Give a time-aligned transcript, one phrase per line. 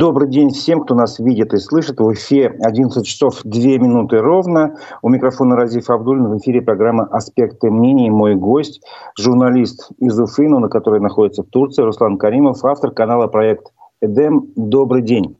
[0.00, 2.00] Добрый день всем, кто нас видит и слышит.
[2.00, 4.78] В эфире 11 часов 2 минуты ровно.
[5.02, 6.26] У микрофона Разиф Абдулин.
[6.26, 8.08] В эфире программа «Аспекты мнений».
[8.08, 8.80] Мой гость,
[9.18, 13.66] журналист из Уфы, но на которой находится в Турции, Руслан Каримов, автор канала «Проект
[14.00, 14.46] Эдем».
[14.56, 15.36] Добрый день.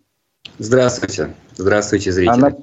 [0.58, 1.30] Здравствуйте.
[1.56, 2.34] Здравствуйте, зрители.
[2.34, 2.54] А на,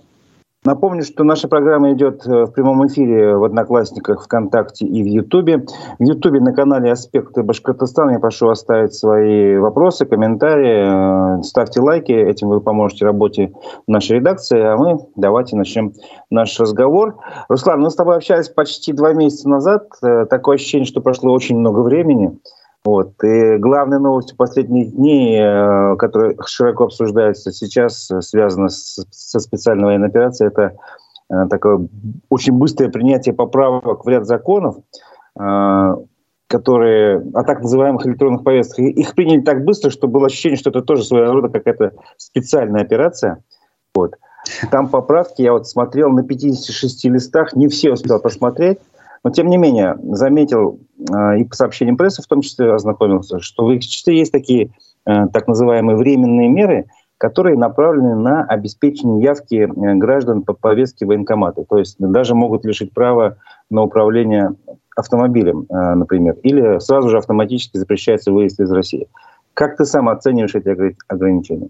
[0.68, 5.66] Напомню, что наша программа идет э, в прямом эфире в Одноклассниках, ВКонтакте и в Ютубе.
[5.98, 11.40] В Ютубе на канале «Аспекты Башкортостана» я прошу оставить свои вопросы, комментарии.
[11.40, 13.54] Э, ставьте лайки, этим вы поможете работе
[13.88, 14.60] нашей редакции.
[14.60, 15.94] А мы давайте начнем
[16.30, 17.16] наш разговор.
[17.48, 19.88] Руслан, мы с тобой общались почти два месяца назад.
[20.04, 22.38] Э, такое ощущение, что прошло очень много времени.
[22.88, 23.22] Вот.
[23.22, 30.08] И главной новостью последних дней, э, которая широко обсуждается сейчас, э, связана со специальной военной
[30.08, 30.78] операцией, это
[31.30, 31.86] э, такое
[32.30, 34.78] очень быстрое принятие поправок в ряд законов,
[36.48, 38.86] которые о так называемых электронных повестках.
[38.86, 43.44] Их приняли так быстро, что было ощущение, что это тоже своего рода какая-то специальная операция.
[43.94, 44.14] Вот.
[44.72, 48.80] Там поправки, я вот смотрел на 56 листах, не все успел посмотреть.
[49.28, 53.66] Но, тем не менее, заметил э, и по сообщениям прессы в том числе ознакомился, что
[53.66, 54.70] в их числе есть такие
[55.06, 56.86] э, так называемые временные меры,
[57.18, 61.66] которые направлены на обеспечение явки э, граждан по повестке военкомата.
[61.66, 63.36] То есть даже могут лишить права
[63.70, 64.56] на управление
[64.96, 69.10] автомобилем, э, например, или сразу же автоматически запрещается выезд из России.
[69.54, 71.68] Как ты сам оцениваешь эти ограничения?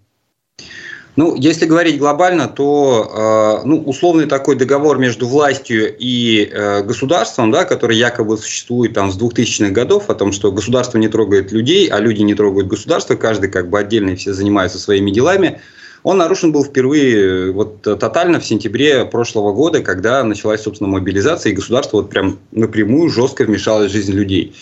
[1.17, 7.49] Ну, если говорить глобально, то э, ну, условный такой договор между властью и э, государством,
[7.49, 11.87] да, который якобы существует там с 2000-х годов, о том, что государство не трогает людей,
[11.87, 15.59] а люди не трогают государство, каждый как бы отдельно все занимаются своими делами,
[16.03, 21.55] он нарушен был впервые вот тотально в сентябре прошлого года, когда началась, собственно, мобилизация, и
[21.55, 24.53] государство вот прям напрямую жестко вмешалось в жизнь людей.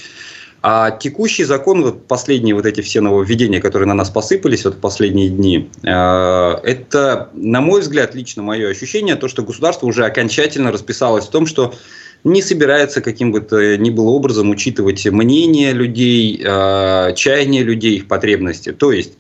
[0.67, 4.80] А текущий закон, вот последние вот эти все нововведения, которые на нас посыпались вот в
[4.80, 10.72] последние дни, э, это, на мой взгляд, лично мое ощущение, то, что государство уже окончательно
[10.72, 11.75] расписалось в том, что
[12.23, 18.07] не собирается каким бы то ни было образом учитывать мнение людей, э, чаяния людей, их
[18.07, 18.72] потребности.
[18.72, 19.19] То есть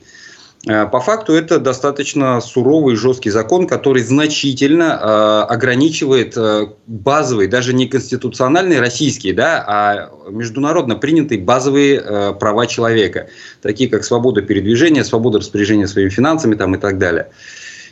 [0.65, 7.73] по факту это достаточно суровый и жесткий закон, который значительно э, ограничивает э, базовые, даже
[7.73, 13.29] не конституциональные российские, да, а международно принятые базовые э, права человека,
[13.61, 17.29] такие как свобода передвижения, свобода распоряжения своими финансами там, и так далее.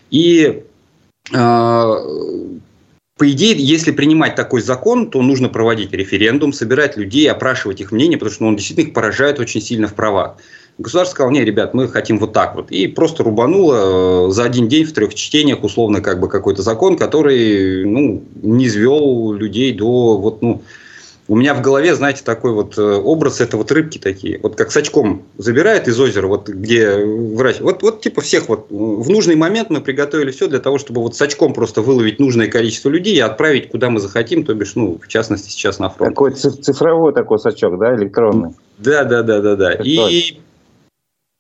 [0.10, 0.64] И
[1.32, 1.36] э,
[3.24, 8.18] по идее, если принимать такой закон, то нужно проводить референдум, собирать людей, опрашивать их мнение,
[8.18, 10.38] потому что ну, он действительно их поражает очень сильно в правах.
[10.80, 12.72] Государство сказало, не, ребят, мы хотим вот так вот.
[12.72, 16.98] И просто рубануло э, за один день в трех чтениях условно как бы какой-то закон,
[16.98, 20.64] который ну, не извел людей до вот, ну,
[21.28, 24.72] у меня в голове, знаете, такой вот э, образ, это вот рыбки такие, вот как
[24.72, 29.36] с очком забирают из озера, вот где врач, вот, вот типа всех вот в нужный
[29.36, 33.16] момент мы приготовили все для того, чтобы вот с очком просто выловить нужное количество людей
[33.16, 36.12] и отправить куда мы захотим, то бишь, ну, в частности, сейчас на фронт.
[36.12, 38.50] Такой цифровой такой сачок, да, электронный?
[38.80, 39.74] Да, да, да, да, да.
[39.74, 40.40] И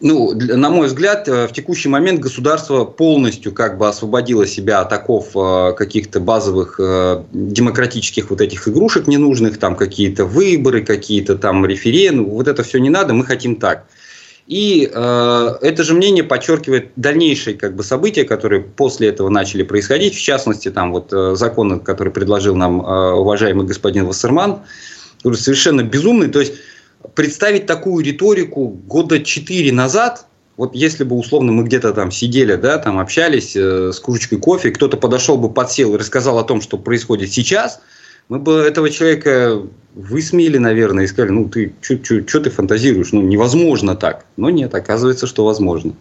[0.04, 4.92] ну, на мой взгляд, э, в текущий момент государство полностью как бы освободило себя от
[4.92, 11.66] оков э, каких-то базовых э, демократических вот этих игрушек ненужных, там какие-то выборы, какие-то там
[11.66, 13.86] референдумы, вот это все не надо, мы хотим так.
[14.46, 20.16] И э, это же мнение подчеркивает дальнейшие как бы, события, которые после этого начали происходить.
[20.16, 24.64] В частности, там вот э, закон, который предложил нам э, уважаемый господин Вассерман,
[25.24, 26.28] совершенно безумный.
[26.28, 26.56] То есть
[27.16, 30.26] представить такую риторику года четыре назад,
[30.58, 34.72] вот если бы условно мы где-то там сидели, да, там общались э, с кружечкой кофе,
[34.72, 37.82] кто-то подошел бы, подсел и рассказал о том, что происходит сейчас,
[38.30, 39.62] мы бы этого человека
[39.96, 44.26] высмеяли, наверное, и сказали, ну ты, что ты фантазируешь, ну невозможно так.
[44.38, 45.94] Но нет, оказывается, что возможно.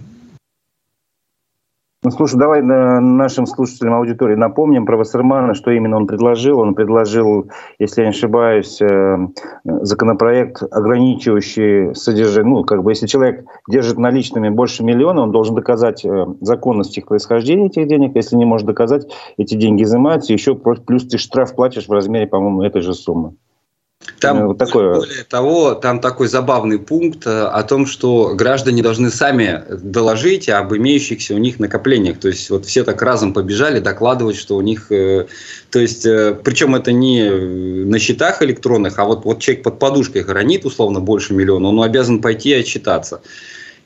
[2.05, 6.59] Ну, слушай, давай нашим слушателям аудитории напомним про Вассермана, что именно он предложил.
[6.59, 7.49] Он предложил,
[7.79, 9.19] если я не ошибаюсь, э,
[9.63, 16.05] законопроект, ограничивающий содержание, ну, как бы, если человек держит наличными больше миллиона, он должен доказать
[16.05, 18.17] э, законность их происхождения этих денег.
[18.17, 19.07] Если не может доказать,
[19.37, 23.37] эти деньги изымаются, еще плюс ты штраф платишь в размере, по-моему, этой же суммы.
[24.23, 24.95] Там, ну, вот такое...
[24.95, 30.73] более того, там такой забавный пункт э, о том, что граждане должны сами доложить об
[30.75, 32.19] имеющихся у них накоплениях.
[32.19, 34.93] То есть, вот все так разом побежали докладывать, что у них...
[34.93, 35.27] Э,
[35.71, 40.23] то есть, э, причем это не на счетах электронных, а вот, вот человек под подушкой
[40.23, 43.23] хранит, условно, больше миллиона, он обязан пойти и отчитаться.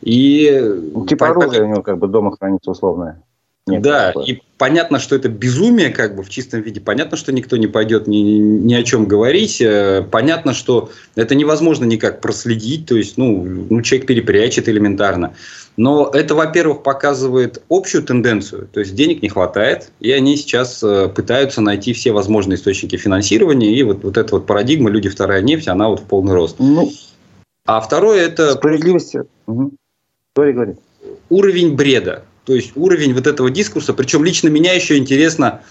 [0.03, 0.51] И...
[0.95, 3.23] Ну, типа оружие у него как бы дома хранится условное.
[3.69, 4.25] Нет, да, такое.
[4.27, 6.81] и понятно, что это безумие как бы в чистом виде.
[6.81, 9.61] Понятно, что никто не пойдет ни, ни о чем говорить.
[9.61, 12.87] Э, понятно, что это невозможно никак проследить.
[12.87, 15.35] То есть, ну, ну, человек перепрячет элементарно.
[15.77, 18.69] Но это, во-первых, показывает общую тенденцию.
[18.73, 19.91] То есть, денег не хватает.
[19.99, 23.75] И они сейчас э, пытаются найти все возможные источники финансирования.
[23.75, 26.57] И вот, вот эта вот парадигма «люди вторая нефть», она вот в полный рост.
[26.61, 26.93] Ну,
[27.67, 28.53] а второе– это…
[28.53, 29.25] Справедливости.
[29.47, 29.73] Угу.
[30.37, 30.75] Говори, говори.
[31.31, 32.23] Уровень бреда.
[32.47, 35.63] То есть уровень вот этого дискурса, причем лично меня еще интересно,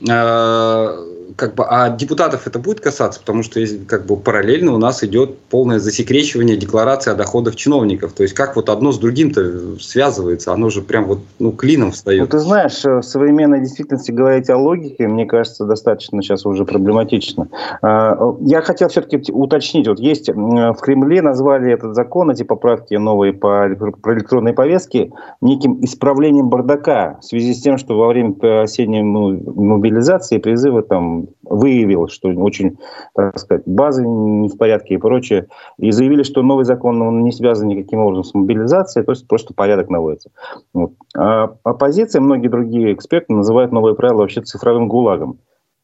[0.00, 5.02] э, как бы, а депутатов это будет касаться, потому что как бы параллельно у нас
[5.02, 8.12] идет полное засекречивание декларации о доходах чиновников.
[8.12, 12.20] То есть как вот одно с другим-то связывается, оно же прям вот ну, клином встает.
[12.20, 16.64] Ну, ты знаешь, э, в современной действительности говорить о логике, мне кажется, достаточно сейчас уже
[16.64, 17.48] проблематично.
[17.82, 23.32] А, я хотел все-таки уточнить, вот есть в Кремле назвали этот закон, эти поправки новые
[23.32, 23.68] по,
[24.02, 30.38] про электронные повестки, неким исправлением бардака в связи с тем, что во время осенней мобилизации
[30.38, 32.78] призывы там выявил, что очень,
[33.14, 35.48] так сказать, базы не в порядке и прочее,
[35.78, 39.54] и заявили, что новый закон он не связан никаким образом с мобилизацией, то есть просто
[39.54, 40.30] порядок наводится.
[40.72, 40.92] Вот.
[41.16, 45.38] А оппозиция, многие другие эксперты называют новые правила вообще цифровым гулагом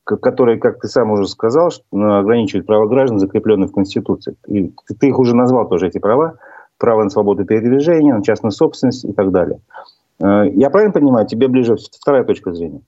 [0.04, 4.34] который, как ты сам уже сказал, ограничивает права граждан, закрепленные в Конституции.
[4.46, 6.34] И ты их уже назвал тоже, эти права.
[6.78, 9.60] Право на свободу передвижения, на частную собственность и так далее.
[10.20, 12.80] Э, я правильно понимаю, тебе ближе вторая точка зрения?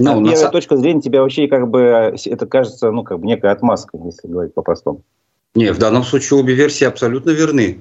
[0.00, 0.50] Ну, а первая на...
[0.50, 4.54] точка зрения тебя вообще как бы это кажется, ну, как бы некая отмазка, если говорить
[4.54, 5.02] по-простому.
[5.54, 7.80] Не, в данном случае обе версии абсолютно верны.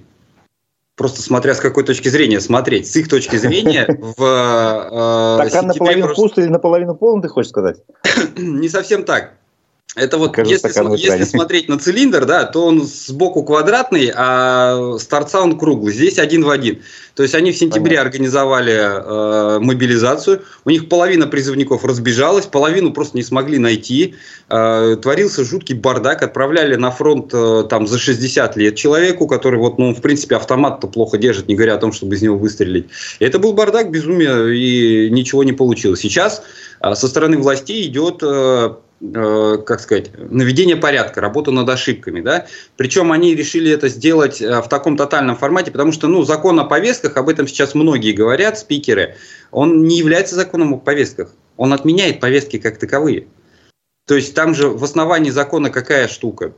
[0.95, 2.92] Просто смотря с какой точки зрения смотреть.
[2.92, 3.86] С их точки зрения
[4.18, 7.77] в э, Стакан наполовину пусто или наполовину полный, ты хочешь сказать?
[8.38, 9.38] Не совсем так.
[9.95, 15.41] Это вот если, если смотреть на цилиндр, да, то он сбоку квадратный, а с торца
[15.41, 15.94] он круглый.
[15.94, 16.83] Здесь один в один.
[17.15, 18.07] То есть они в сентябре Понятно.
[18.07, 20.44] организовали э, мобилизацию.
[20.63, 24.13] У них половина призывников разбежалась, половину просто не смогли найти.
[24.47, 26.21] Э, творился жуткий бардак.
[26.21, 30.86] Отправляли на фронт э, там за 60 лет человеку, который вот, ну, в принципе, автомат-то
[30.86, 32.86] плохо держит, не говоря о том, чтобы из него выстрелить.
[33.19, 36.00] Это был бардак, безумие, и ничего не получилось.
[36.00, 36.44] Сейчас
[36.80, 42.48] э, со стороны властей идет э, Э, как сказать, наведение порядка, работу над ошибками, да.
[42.75, 46.66] Причем они решили это сделать э, в таком тотальном формате, потому что, ну, закон о
[46.66, 49.16] повестках, об этом сейчас многие говорят, спикеры,
[49.51, 53.28] он не является законом о повестках, он отменяет повестки как таковые.
[54.06, 56.51] То есть там же в основании закона какая штука?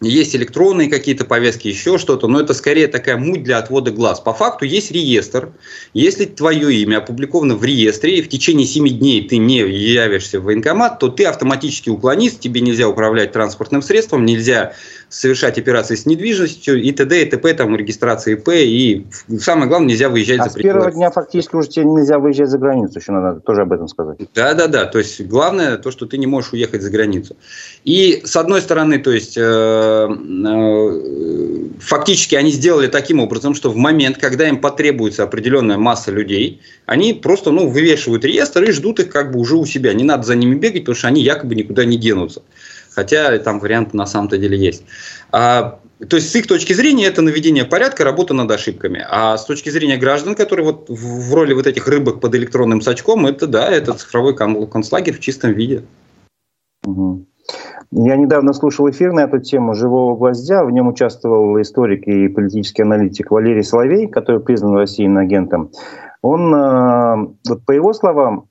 [0.00, 4.20] Есть электронные какие-то повестки, еще что-то, но это скорее такая муть для отвода глаз.
[4.20, 5.50] По факту есть реестр.
[5.92, 10.44] Если твое имя опубликовано в реестре, и в течение 7 дней ты не явишься в
[10.44, 14.74] военкомат, то ты автоматически уклонист, тебе нельзя управлять транспортным средством, нельзя
[15.08, 17.22] совершать операции с недвижимостью и т.д.
[17.22, 17.54] и т.п.
[17.54, 19.06] там регистрация ИП и
[19.38, 20.72] самое главное нельзя выезжать а за пределы.
[20.72, 23.88] с первого дня фактически уже тебе нельзя выезжать за границу, еще надо тоже об этом
[23.88, 24.18] сказать.
[24.34, 24.84] Да, да, да.
[24.84, 27.36] То есть главное то, что ты не можешь уехать за границу.
[27.84, 33.76] И с одной стороны, то есть э, э, фактически они сделали таким образом, что в
[33.76, 39.10] момент, когда им потребуется определенная масса людей, они просто ну, вывешивают реестр и ждут их
[39.10, 39.94] как бы уже у себя.
[39.94, 42.42] Не надо за ними бегать, потому что они якобы никуда не денутся.
[42.98, 44.82] Хотя там варианты на самом-то деле есть.
[45.30, 45.78] А,
[46.08, 49.06] то есть с их точки зрения это наведение порядка, работа над ошибками.
[49.08, 53.24] А с точки зрения граждан, которые вот в роли вот этих рыбок под электронным сачком,
[53.26, 55.84] это да, это цифровой концлагерь в чистом виде.
[56.84, 57.24] Угу.
[57.92, 60.64] Я недавно слушал эфир на эту тему «Живого гвоздя».
[60.64, 65.70] В нем участвовал историк и политический аналитик Валерий Соловей, который признан в России агентом.
[66.20, 67.16] Он, а,
[67.48, 68.48] вот по его словам,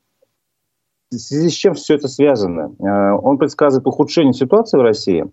[1.11, 2.71] в связи с чем все это связано?
[2.79, 5.25] Э, он предсказывает ухудшение ситуации в России.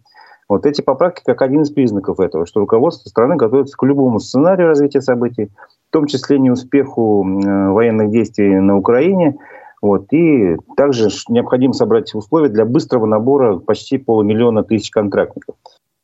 [0.49, 4.69] Вот эти поправки как один из признаков этого, что руководство страны готовится к любому сценарию
[4.69, 5.51] развития событий,
[5.89, 9.37] в том числе неуспеху э, военных действий на Украине.
[9.81, 15.57] Вот, и также необходимо собрать условия для быстрого набора почти полумиллиона тысяч контрактников.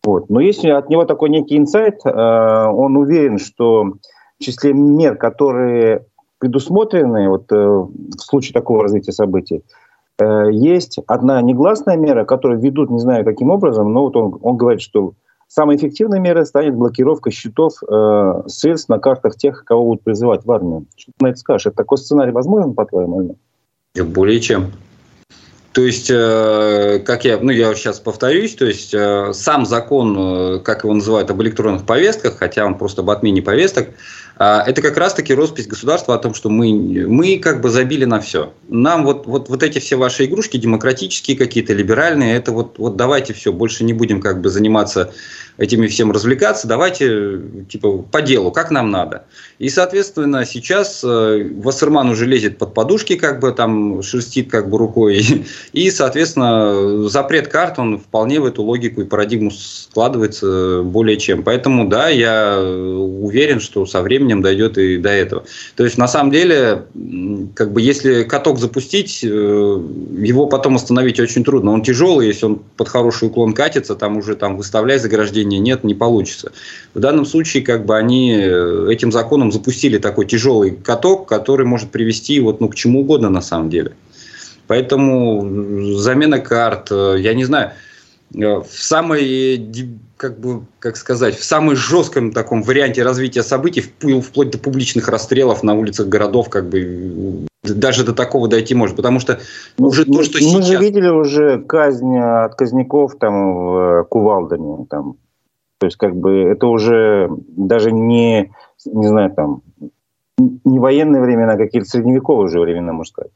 [0.05, 0.29] Вот.
[0.29, 6.07] Но если от него такой некий инсайт, э, он уверен, что в числе мер, которые
[6.41, 9.63] предусмотрены вот, э, в случае такого развития событий.
[10.19, 14.57] Э, есть одна негласная мера, которую ведут, не знаю каким образом, но вот он, он
[14.57, 15.13] говорит, что
[15.49, 20.51] самой эффективной мерой станет блокировка счетов э, средств на картах тех, кого будут призывать в
[20.51, 20.87] армию.
[20.97, 21.67] Что ты на это скажешь?
[21.67, 23.37] Это такой сценарий возможен, по-твоему?
[23.95, 24.73] Более чем.
[25.73, 28.95] То есть, э, как я, ну я сейчас повторюсь, то есть
[29.37, 33.91] сам закон, как его называют, об электронных повестках, хотя он просто об отмене повесток,
[34.41, 36.73] это как раз-таки роспись государства о том, что мы,
[37.07, 38.55] мы как бы забили на все.
[38.69, 43.35] Нам вот, вот, вот эти все ваши игрушки, демократические какие-то, либеральные, это вот, вот давайте
[43.35, 45.13] все, больше не будем как бы заниматься
[45.61, 49.27] этими всем развлекаться, давайте типа по делу, как нам надо.
[49.59, 54.79] И, соответственно, сейчас э, Вассерман уже лезет под подушки, как бы там шерстит как бы
[54.79, 55.23] рукой.
[55.75, 61.43] И, соответственно, запрет карт, он вполне в эту логику и парадигму складывается более чем.
[61.43, 65.45] Поэтому, да, я уверен, что со временем дойдет и до этого.
[65.77, 66.85] То есть, на самом деле,
[67.55, 71.73] как бы если каток запустить, э, его потом остановить очень трудно.
[71.73, 75.95] Он тяжелый, если он под хороший уклон катится, там уже там выставляй заграждение, нет, не
[75.95, 76.53] получится.
[76.95, 81.91] В данном случае, как бы они э, этим законом запустили такой тяжелый каток, который может
[81.91, 83.93] привести вот, ну, к чему угодно на самом деле.
[84.67, 87.73] Поэтому замена карт, э, я не знаю,
[88.33, 89.73] в самой,
[90.17, 93.81] как бы, как сказать, в самом жестком таком варианте развития событий,
[94.21, 99.21] вплоть до публичных расстрелов на улицах городов, как бы даже до такого дойти может, потому
[99.21, 99.41] что
[99.79, 100.55] ну, уже то, что мы сейчас...
[100.55, 105.17] Мы же видели уже казнь отказников там в Кувалдане, там,
[105.79, 108.51] то есть как бы это уже даже не
[108.85, 109.63] не знаю, там,
[110.39, 113.33] не военные времена, а какие-то средневековые уже времена, можно сказать.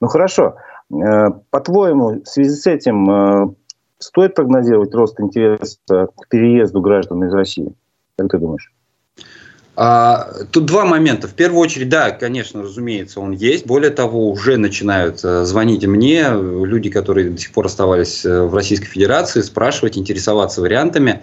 [0.00, 0.56] Ну хорошо,
[0.90, 3.54] э, по-твоему, в связи с этим э,
[3.98, 7.72] стоит прогнозировать рост интереса к переезду граждан из России?
[8.16, 8.72] Как ты думаешь?
[9.80, 11.28] А, тут два момента.
[11.28, 13.64] В первую очередь, да, конечно, разумеется, он есть.
[13.64, 18.86] Более того, уже начинают э, звонить мне люди, которые до сих пор оставались в Российской
[18.86, 21.22] Федерации, спрашивать, интересоваться вариантами.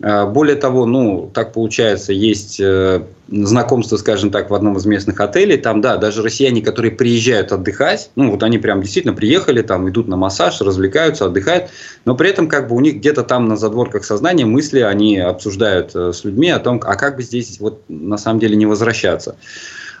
[0.00, 5.20] А, более того, ну, так получается, есть э, знакомство, скажем так, в одном из местных
[5.20, 5.56] отелей.
[5.56, 10.06] Там, да, даже россияне, которые приезжают отдыхать, ну, вот они прям действительно приехали, там идут
[10.06, 11.70] на массаж, развлекаются, отдыхают,
[12.04, 15.94] но при этом как бы у них где-то там на задворках сознания мысли, они обсуждают
[15.96, 19.36] э, с людьми о том, а как бы здесь вот на самом деле не возвращаться.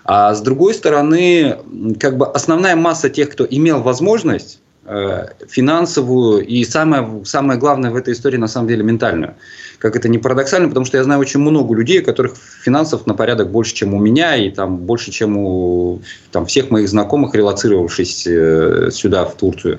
[0.04, 1.58] А с другой стороны,
[1.98, 7.96] как бы основная масса тех, кто имел возможность э, финансовую и самое, самое главное в
[7.96, 9.34] этой истории на самом деле ментальную–
[9.78, 13.14] как это не парадоксально, потому что я знаю очень много людей, у которых финансов на
[13.14, 18.26] порядок больше, чем у меня, и там больше, чем у там, всех моих знакомых, релацировавшись
[18.26, 19.78] э, сюда, в Турцию.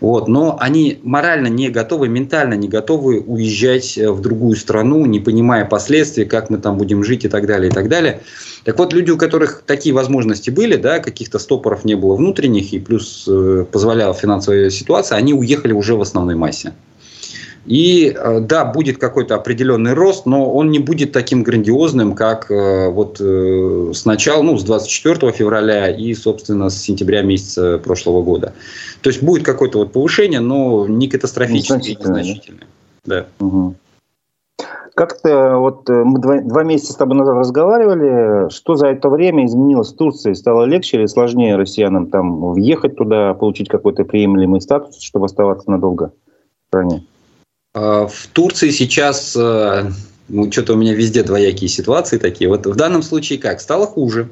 [0.00, 0.28] Вот.
[0.28, 5.64] Но они морально не готовы, ментально не готовы уезжать э, в другую страну, не понимая
[5.64, 8.20] последствий, как мы там будем жить и так далее, и так далее.
[8.64, 12.78] Так вот, люди, у которых такие возможности были, да, каких-то стопоров не было внутренних, и
[12.78, 16.72] плюс э, позволяла финансовая ситуация, они уехали уже в основной массе.
[17.66, 22.88] И э, да, будет какой-то определенный рост, но он не будет таким грандиозным, как э,
[22.88, 28.52] вот э, с начала, ну, с 24 февраля и, собственно, с сентября месяца прошлого года.
[29.02, 32.66] То есть будет какое-то вот повышение, но не катастрофическое, незначительное.
[33.04, 33.26] Да.
[33.38, 33.74] Угу.
[34.94, 39.92] Как-то вот мы два, два месяца с тобой назад разговаривали, что за это время изменилось
[39.92, 40.34] в Турции?
[40.34, 46.12] Стало легче или сложнее россиянам там въехать туда, получить какой-то приемлемый статус, чтобы оставаться надолго
[46.64, 47.06] в стране?
[47.74, 49.90] А, в Турции сейчас, э,
[50.28, 52.48] ну, что-то у меня везде двоякие ситуации такие.
[52.48, 53.60] Вот в данном случае как?
[53.60, 54.28] Стало хуже.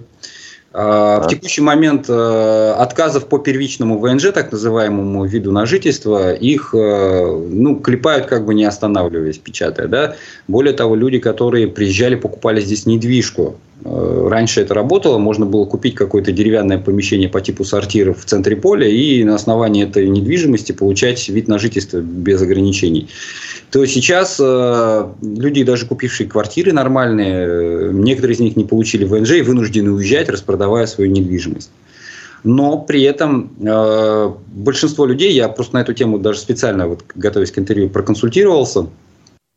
[0.72, 6.74] А, в текущий момент э, отказов по первичному ВНЖ, так называемому виду на жительство, их
[6.74, 9.88] э, ну, клепают как бы не останавливаясь, печатая.
[9.88, 10.16] Да?
[10.46, 16.32] Более того, люди, которые приезжали, покупали здесь недвижку, раньше это работало, можно было купить какое-то
[16.32, 21.48] деревянное помещение по типу сортиров в центре поля и на основании этой недвижимости получать вид
[21.48, 23.08] на жительство без ограничений.
[23.70, 29.32] То сейчас э, люди, даже купившие квартиры нормальные, э, некоторые из них не получили ВНЖ
[29.32, 31.70] и вынуждены уезжать, распродавая свою недвижимость.
[32.42, 37.52] Но при этом э, большинство людей, я просто на эту тему даже специально, вот, готовясь
[37.52, 38.86] к интервью, проконсультировался–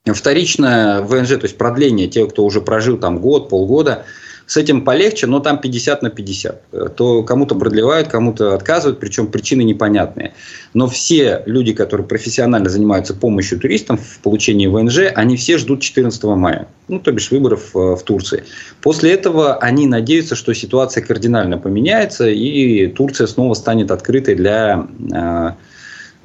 [0.06, 4.04] Вторичное ВНЖ, то есть продление тех, кто уже прожил там год, полгода,
[4.46, 6.96] с этим полегче, но там 50 на 50.
[6.98, 10.34] То кому-то продлевают, кому-то отказывают, причем причины непонятные.
[10.74, 16.22] Но все люди, которые профессионально занимаются помощью туристам в получении ВНЖ, они все ждут 14
[16.24, 18.44] мая, ну, то бишь выборов э, в Турции.
[18.82, 25.52] После этого они надеются, что ситуация кардинально поменяется, и Турция снова станет открытой для э,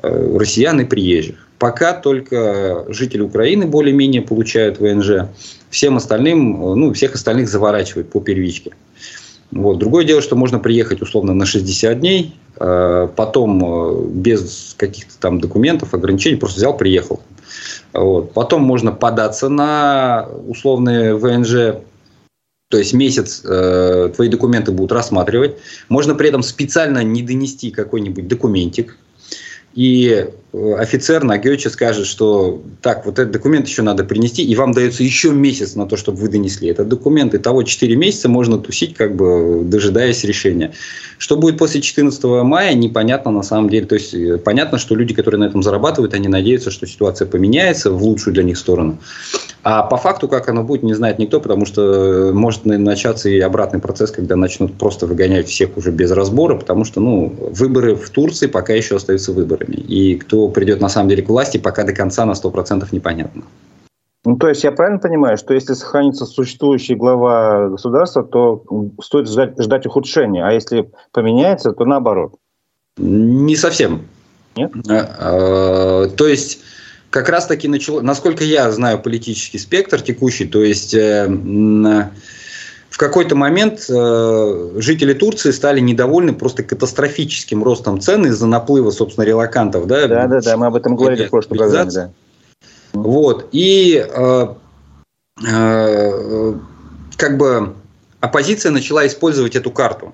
[0.02, 1.48] э, россиян и приезжих.
[1.58, 5.28] Пока только жители Украины более-менее получают ВНЖ.
[5.70, 8.72] Всем остальным, ну, всех остальных заворачивают по первичке.
[9.50, 9.78] Вот.
[9.78, 15.40] Другое дело, что можно приехать условно на 60 дней, э, потом э, без каких-то там
[15.40, 17.20] документов, ограничений, просто взял, приехал.
[17.92, 18.32] Вот.
[18.32, 21.80] Потом можно податься на условные ВНЖ,
[22.70, 25.56] то есть месяц э, твои документы будут рассматривать.
[25.88, 28.98] Можно при этом специально не донести какой-нибудь документик,
[29.74, 34.73] и офицер на Гёче скажет, что так, вот этот документ еще надо принести, и вам
[34.73, 38.59] дается еще месяц на то, чтобы вы донесли этот документ, и того 4 месяца можно
[38.59, 40.73] тусить, как бы дожидаясь решения.
[41.19, 43.87] Что будет после 14 мая, непонятно на самом деле.
[43.87, 47.90] То есть, э, понятно, что люди, которые на этом зарабатывают, они надеются, что ситуация поменяется
[47.90, 48.99] в лучшую для них сторону.
[49.64, 53.81] А по факту, как оно будет, не знает никто, потому что может начаться и обратный
[53.81, 58.47] процесс, когда начнут просто выгонять всех уже без разбора, потому что ну, выборы в Турции
[58.47, 59.75] пока еще остаются выборами.
[59.75, 63.42] И кто придет на самом деле к власти, пока до конца на 100% непонятно.
[64.25, 68.62] Ну, то есть я правильно понимаю, что если сохранится существующий глава государства, то
[69.02, 72.35] стоит ждать, ждать ухудшения, а если поменяется, то наоборот?
[72.99, 74.02] Не совсем.
[74.57, 74.73] Нет?
[74.88, 76.61] А, а, то есть
[77.11, 81.26] как раз таки начало, насколько я знаю политический спектр текущий, то есть э,
[82.99, 89.25] в какой-то момент э, жители Турции стали недовольны просто катастрофическим ростом цен из-за наплыва, собственно,
[89.25, 89.87] релакантов.
[89.87, 91.93] Да, да, да, да мы об этом говорили в прошлом программе.
[91.93, 92.11] Да.
[92.95, 93.50] Вот.
[93.52, 94.47] И э,
[95.49, 96.55] э,
[97.17, 97.75] как бы
[98.19, 100.12] оппозиция начала использовать эту карту.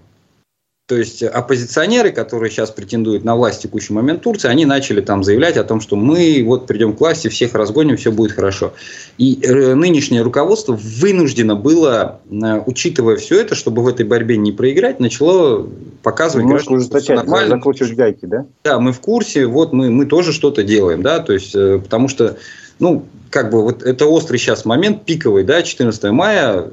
[0.86, 5.24] То есть оппозиционеры, которые сейчас претендуют на власть в текущий момент Турции, они начали там
[5.24, 8.74] заявлять о том, что мы вот придем к власти, всех разгоним, все будет хорошо.
[9.16, 14.52] И э, нынешнее руководство вынуждено было, э, учитывая все это, чтобы в этой борьбе не
[14.52, 15.66] проиграть, начало
[16.02, 17.56] показывать гражданам, что нормально.
[17.56, 18.44] Закручивать гайки, да?
[18.62, 22.08] Да, мы в курсе, вот мы, мы тоже что-то делаем, да, то есть, э, потому
[22.08, 22.36] что,
[22.78, 26.66] ну, как бы вот это острый сейчас момент, пиковый, да, 14 мая,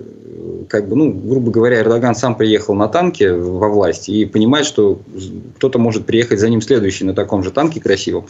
[0.70, 5.00] как бы, ну, грубо говоря, Эрдоган сам приехал на танке во власть и понимает, что
[5.58, 8.28] кто-то может приехать за ним следующий на таком же танке красивом.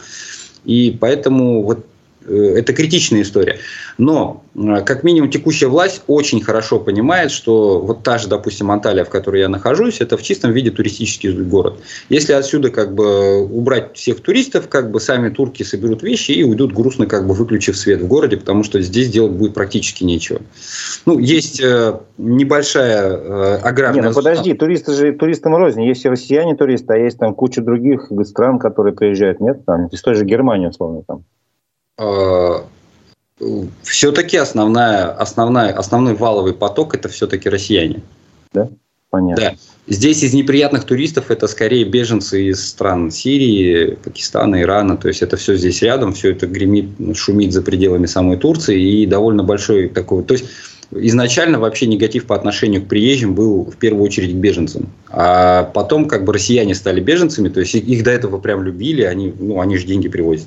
[0.64, 1.91] И поэтому вот Э,
[2.28, 3.58] это критичная история.
[3.98, 9.04] Но, э, как минимум, текущая власть очень хорошо понимает, что вот та же, допустим, Анталия,
[9.04, 11.80] в которой я нахожусь, это в чистом виде туристический город.
[12.08, 16.72] Если отсюда как бы убрать всех туристов, как бы сами турки соберут вещи и уйдут
[16.72, 20.40] грустно, как бы выключив свет в городе, потому что здесь делать будет практически нечего.
[21.06, 24.02] Ну, есть э, небольшая аграрная...
[24.02, 25.82] Не, ну подожди, туристы же туристам рознь.
[25.82, 29.64] Есть и россияне туристы, а есть там куча других стран, которые приезжают, нет?
[29.66, 31.24] Там, из той же Германии, условно, там.
[31.98, 32.62] Э,
[33.82, 38.02] все-таки основная, основная, основной валовый поток это все-таки россияне.
[38.52, 38.68] Да,
[39.10, 39.44] понятно.
[39.44, 39.54] Да.
[39.88, 44.96] Здесь из неприятных туристов это скорее беженцы из стран Сирии, Пакистана, Ирана.
[44.96, 49.06] То есть это все здесь рядом, все это гремит, шумит за пределами самой Турции и
[49.06, 50.22] довольно большой такой.
[50.22, 50.46] То есть
[50.92, 54.88] изначально вообще негатив по отношению к приезжим был в первую очередь к беженцам.
[55.08, 59.34] А потом как бы россияне стали беженцами, то есть их до этого прям любили, они,
[59.36, 60.46] ну, они же деньги привозят.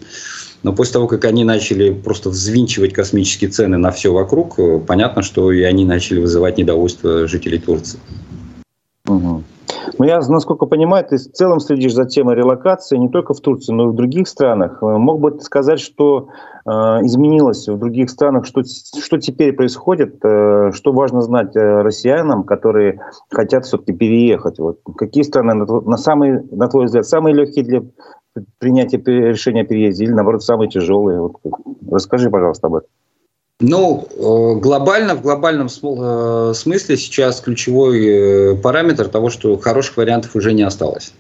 [0.66, 5.22] Но после того, как они начали просто взвинчивать космические цены на все вокруг, э, понятно,
[5.22, 8.00] что и они начали вызывать недовольство жителей Турции.
[9.08, 9.44] Угу.
[10.00, 13.74] Ну, я, насколько понимаю, ты в целом следишь за темой релокации не только в Турции,
[13.74, 14.80] но и в других странах.
[14.82, 16.30] Э, мог бы ты сказать, что
[16.66, 22.44] э, изменилось в других странах, что, что теперь происходит, э, что важно знать э, россиянам,
[22.44, 24.58] которые хотят все-таки переехать?
[24.58, 24.80] Вот.
[24.98, 27.84] Какие страны, на, на, самый, на твой взгляд, самые легкие для
[28.60, 31.22] принятия решения о переезде или, наоборот, самые тяжелые?
[31.22, 31.36] Вот,
[31.90, 32.90] расскажи, пожалуйста, об этом.
[33.62, 40.36] Ну, э, глобально, в глобальном э, смысле сейчас ключевой э, параметр того, что хороших вариантов
[40.36, 41.14] уже не осталось.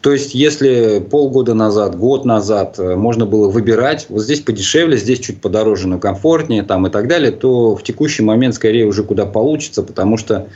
[0.00, 5.40] То есть, если полгода назад, год назад можно было выбирать, вот здесь подешевле, здесь чуть
[5.40, 9.82] подороже, но комфортнее там и так далее, то в текущий момент скорее уже куда получится,
[9.82, 10.48] потому что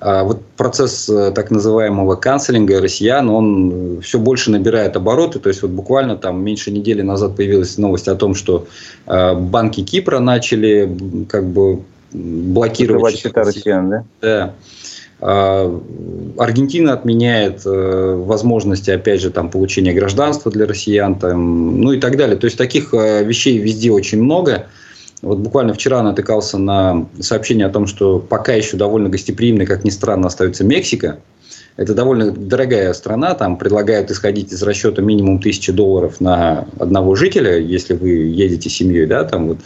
[0.00, 5.38] вот процесс э, так называемого канцелинга россиян, он все больше набирает обороты.
[5.38, 8.66] То есть вот буквально там меньше недели назад появилась новость о том, что
[9.06, 11.80] э, банки Кипра начали как бы
[12.12, 14.04] блокировать счета россиян, да?
[14.20, 14.54] Да.
[15.18, 15.80] А,
[16.36, 22.18] Аргентина отменяет э, возможности, опять же, там, получения гражданства для россиян, там, ну и так
[22.18, 22.36] далее.
[22.36, 24.66] То есть таких вещей везде очень много.
[25.22, 29.90] Вот буквально вчера натыкался на сообщение о том, что пока еще довольно гостеприимной, как ни
[29.90, 31.18] странно, остается Мексика.
[31.76, 37.58] Это довольно дорогая страна, там предлагают исходить из расчета минимум тысячи долларов на одного жителя,
[37.58, 39.58] если вы едете семьей, да, там вот.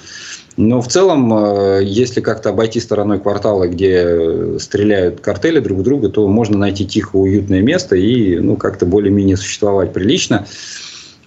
[0.56, 6.26] Но в целом, э, если как-то обойти стороной квартала, где стреляют картели друг друга, то
[6.26, 10.46] можно найти тихое, уютное место и ну, как-то более-менее существовать прилично.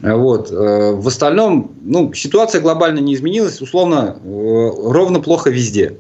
[0.04, 0.52] Вот.
[0.52, 5.98] Э, в остальном, ну, ситуация глобально не изменилась, условно, э, ровно плохо везде.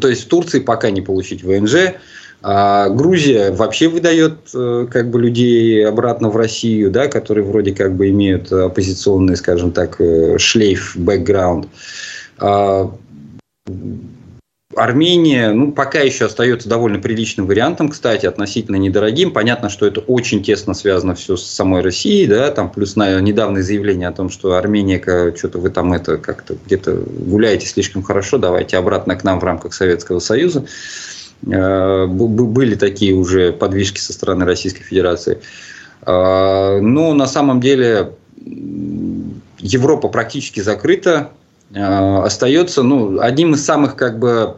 [0.00, 1.94] То есть в Турции пока не получить ВНЖ,
[2.42, 7.94] а Грузия вообще выдает э, как бы людей обратно в Россию, да, которые вроде как
[7.94, 10.00] бы имеют оппозиционный, скажем так,
[10.38, 11.68] шлейф, бэкграунд.
[14.76, 19.32] Армения, ну, пока еще остается довольно приличным вариантом, кстати, относительно недорогим.
[19.32, 23.62] Понятно, что это очень тесно связано все с самой Россией, да, там плюс на недавнее
[23.62, 25.02] заявление о том, что Армения,
[25.36, 29.74] что-то вы там это как-то где-то гуляете слишком хорошо, давайте обратно к нам в рамках
[29.74, 30.64] Советского Союза.
[31.50, 35.40] Э, были такие уже подвижки со стороны Российской Федерации.
[36.06, 38.12] Э, но на самом деле
[39.58, 41.30] Европа практически закрыта,
[41.72, 44.56] э, остается ну, одним из самых как бы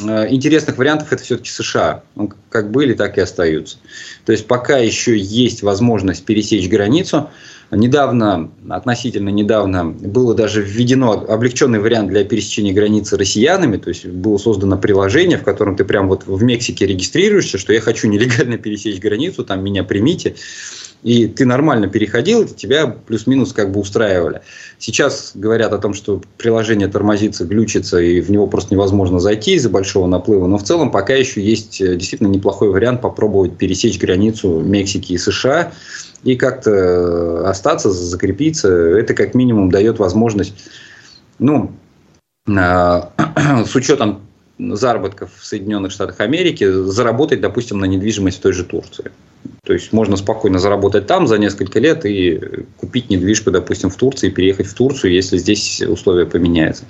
[0.00, 2.02] интересных вариантов это все-таки США.
[2.14, 3.78] Ну, как были, так и остаются.
[4.24, 7.30] То есть пока еще есть возможность пересечь границу.
[7.72, 13.76] Недавно, относительно недавно, было даже введено облегченный вариант для пересечения границы россиянами.
[13.76, 17.80] То есть было создано приложение, в котором ты прям вот в Мексике регистрируешься, что я
[17.80, 20.36] хочу нелегально пересечь границу, там меня примите
[21.06, 24.40] и ты нормально переходил, и тебя плюс-минус как бы устраивали.
[24.80, 29.70] Сейчас говорят о том, что приложение тормозится, глючится, и в него просто невозможно зайти из-за
[29.70, 30.48] большого наплыва.
[30.48, 35.18] Но в целом пока еще есть э, действительно неплохой вариант попробовать пересечь границу Мексики и
[35.18, 35.72] США
[36.24, 38.68] и как-то остаться, закрепиться.
[38.68, 40.54] Это как минимум дает возможность,
[41.38, 41.70] ну,
[42.48, 44.22] с учетом
[44.58, 49.12] заработков в Соединенных Штатах Америки заработать, допустим, на недвижимость в той же Турции.
[49.64, 52.40] То есть можно спокойно заработать там за несколько лет и
[52.76, 56.84] купить недвижку, допустим, в Турции, переехать в Турцию, если здесь условия поменяются.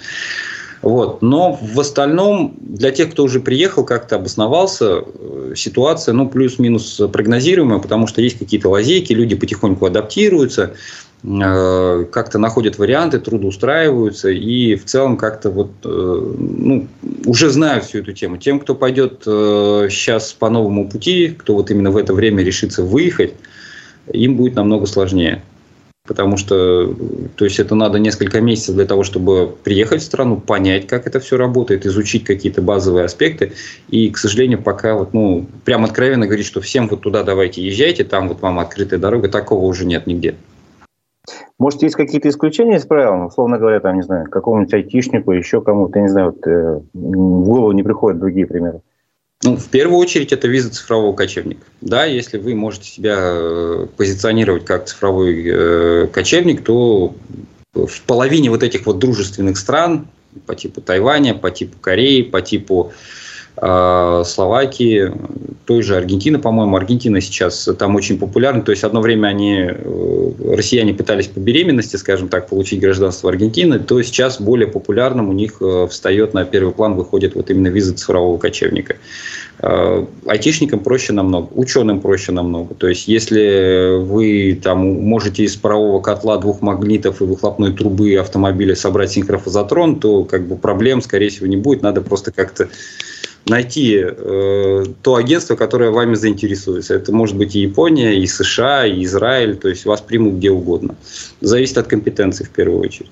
[0.82, 1.22] Вот.
[1.22, 7.78] Но в остальном, для тех, кто уже приехал, как-то обосновался, э, ситуация, ну, плюс-минус прогнозируемая,
[7.78, 10.74] потому что есть какие-то лазейки, люди потихоньку адаптируются.
[11.24, 16.86] Э, как-то находят варианты, трудоустраиваются и в целом как-то вот э, ну,
[17.24, 18.36] уже знают всю эту тему.
[18.36, 22.82] Тем, кто пойдет сейчас э, по новому пути, кто вот именно в это время решится
[22.82, 23.34] выехать,
[24.12, 25.42] им будет намного сложнее.
[26.06, 26.94] Потому что,
[27.34, 31.18] то есть это надо несколько месяцев для того, чтобы приехать в страну, понять, как это
[31.18, 33.54] все работает, изучить какие-то базовые аспекты.
[33.88, 38.04] И, к сожалению, пока вот, ну, прям откровенно говорить, что всем вот туда давайте езжайте,
[38.04, 40.36] там вот вам открытая дорога, такого уже нет нигде.
[41.58, 43.26] Может, есть какие-то исключения из правил?
[43.26, 47.44] Условно говоря, там, не знаю, какому-нибудь айтишнику, еще кому-то, я не знаю, вот, э, в
[47.44, 48.80] голову не приходят другие примеры.
[49.42, 51.64] Ну, в первую очередь, это виза цифрового кочевника.
[51.80, 57.14] Да, если вы можете себя э, позиционировать как цифровой э, кочевник, то
[57.74, 60.08] в половине вот этих вот дружественных стран,
[60.46, 62.94] по типу Тайваня, по типу Кореи, по типу а,
[63.58, 65.12] Словакии,
[65.66, 66.76] той же Аргентины, по-моему.
[66.76, 68.62] Аргентина сейчас там очень популярна.
[68.62, 73.80] То есть одно время они, э, россияне пытались по беременности, скажем так, получить гражданство Аргентины,
[73.80, 77.94] то сейчас более популярным у них э, встает на первый план, выходит вот именно виза
[77.94, 78.94] цифрового кочевника.
[79.58, 82.74] А, айтишникам проще намного, ученым проще намного.
[82.74, 88.76] То есть, если вы там можете из парового котла двух магнитов и выхлопной трубы автомобиля
[88.76, 91.82] собрать синхрофазотрон, то как бы проблем, скорее всего, не будет.
[91.82, 92.68] Надо просто как-то
[93.48, 96.94] найти э, то агентство, которое вами заинтересуется.
[96.94, 100.96] Это может быть и Япония, и США, и Израиль, то есть вас примут где угодно.
[101.40, 103.10] Зависит от компетенции в первую очередь.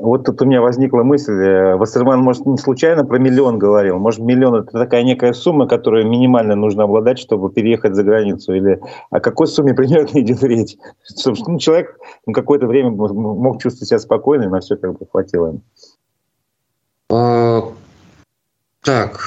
[0.00, 3.98] Вот тут у меня возникла мысль, э, Вассерман, может, не случайно про миллион говорил?
[3.98, 8.54] Может, миллион– это такая некая сумма, которую минимально нужно обладать, чтобы переехать за границу?
[8.54, 10.76] Или о какой сумме примерно идет речь?
[11.04, 15.06] Чтобы ну, человек ну, какое-то время мог чувствовать себя спокойно, и на все как бы
[15.10, 15.58] хватило
[18.88, 19.20] так,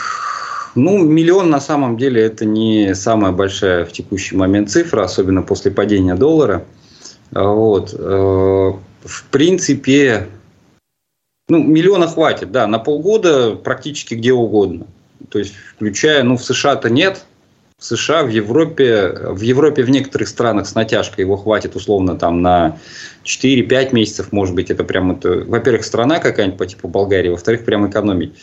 [0.73, 5.69] ну, миллион на самом деле это не самая большая в текущий момент цифра, особенно после
[5.69, 6.65] падения доллара.
[7.29, 7.93] Вот.
[7.93, 8.71] Э,
[9.03, 10.29] в принципе,
[11.47, 14.87] ну, миллиона хватит, да, на полгода практически где угодно.
[15.29, 17.23] То есть, включая, ну, в США-то нет,
[17.77, 22.41] в США, в Европе, в Европе в некоторых странах с натяжкой его хватит условно там
[22.41, 22.79] на
[23.25, 27.89] 4-5 месяцев, может быть, это прям, это, во-первых, страна какая-нибудь по типу Болгарии, во-вторых, прям
[27.89, 28.33] экономить.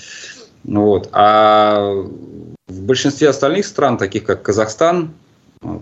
[0.65, 1.09] Вот.
[1.13, 1.95] А
[2.69, 5.13] в большинстве остальных стран, таких как Казахстан,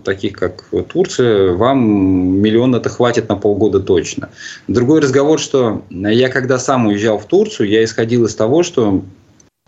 [0.03, 4.29] таких как Турция, вам миллион это хватит на полгода точно.
[4.67, 9.03] Другой разговор, что я когда сам уезжал в Турцию, я исходил из того, что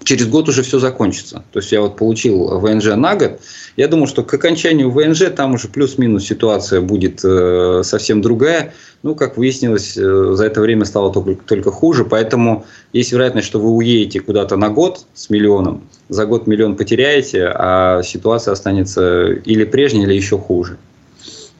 [0.04, 1.44] через год уже все закончится.
[1.52, 3.40] То есть я вот получил ВНЖ на год.
[3.78, 8.74] Я думаю, что к окончанию ВНЖ там уже плюс-минус ситуация будет э, совсем другая.
[9.04, 12.06] Ну, как выяснилось, э, за это время стало только, только хуже.
[12.06, 15.84] Поэтому есть вероятность, что вы уедете куда-то на год с миллионом.
[16.10, 20.78] За год миллион потеряете, а ситуация останется или прежней, или еще хуже.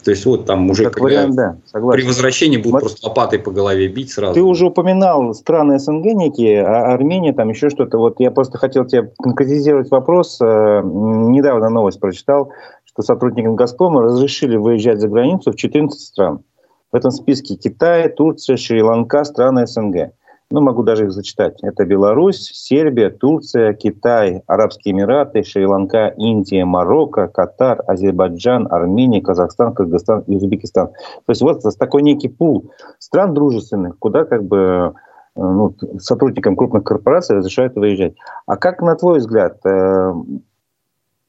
[0.03, 2.01] То есть вот там уже как вариант, да, согласен.
[2.01, 2.81] при возвращении будут Мат...
[2.83, 4.33] просто лопатой по голове бить сразу.
[4.33, 7.97] Ты уже упоминал страны СНГ некие, а Армения, там еще что-то.
[7.97, 10.39] Вот я просто хотел тебе конкретизировать вопрос.
[10.41, 12.51] Э, недавно новость прочитал,
[12.85, 16.43] что сотрудникам «Газпрома» разрешили выезжать за границу в 14 стран.
[16.91, 20.12] В этом списке Китай, Турция, Шри-Ланка, страны СНГ.
[20.51, 21.59] Ну, могу даже их зачитать.
[21.62, 30.21] Это Беларусь, Сербия, Турция, Китай, Арабские Эмираты, Шри-Ланка, Индия, Марокко, Катар, Азербайджан, Армения, Казахстан, Кыргызстан
[30.21, 30.88] и Узбекистан.
[30.88, 34.95] То есть вот такой некий пул стран дружественных, куда как бы
[35.35, 38.15] э, ну, сотрудникам крупных корпораций разрешают выезжать.
[38.47, 40.13] А как, на твой взгляд, э,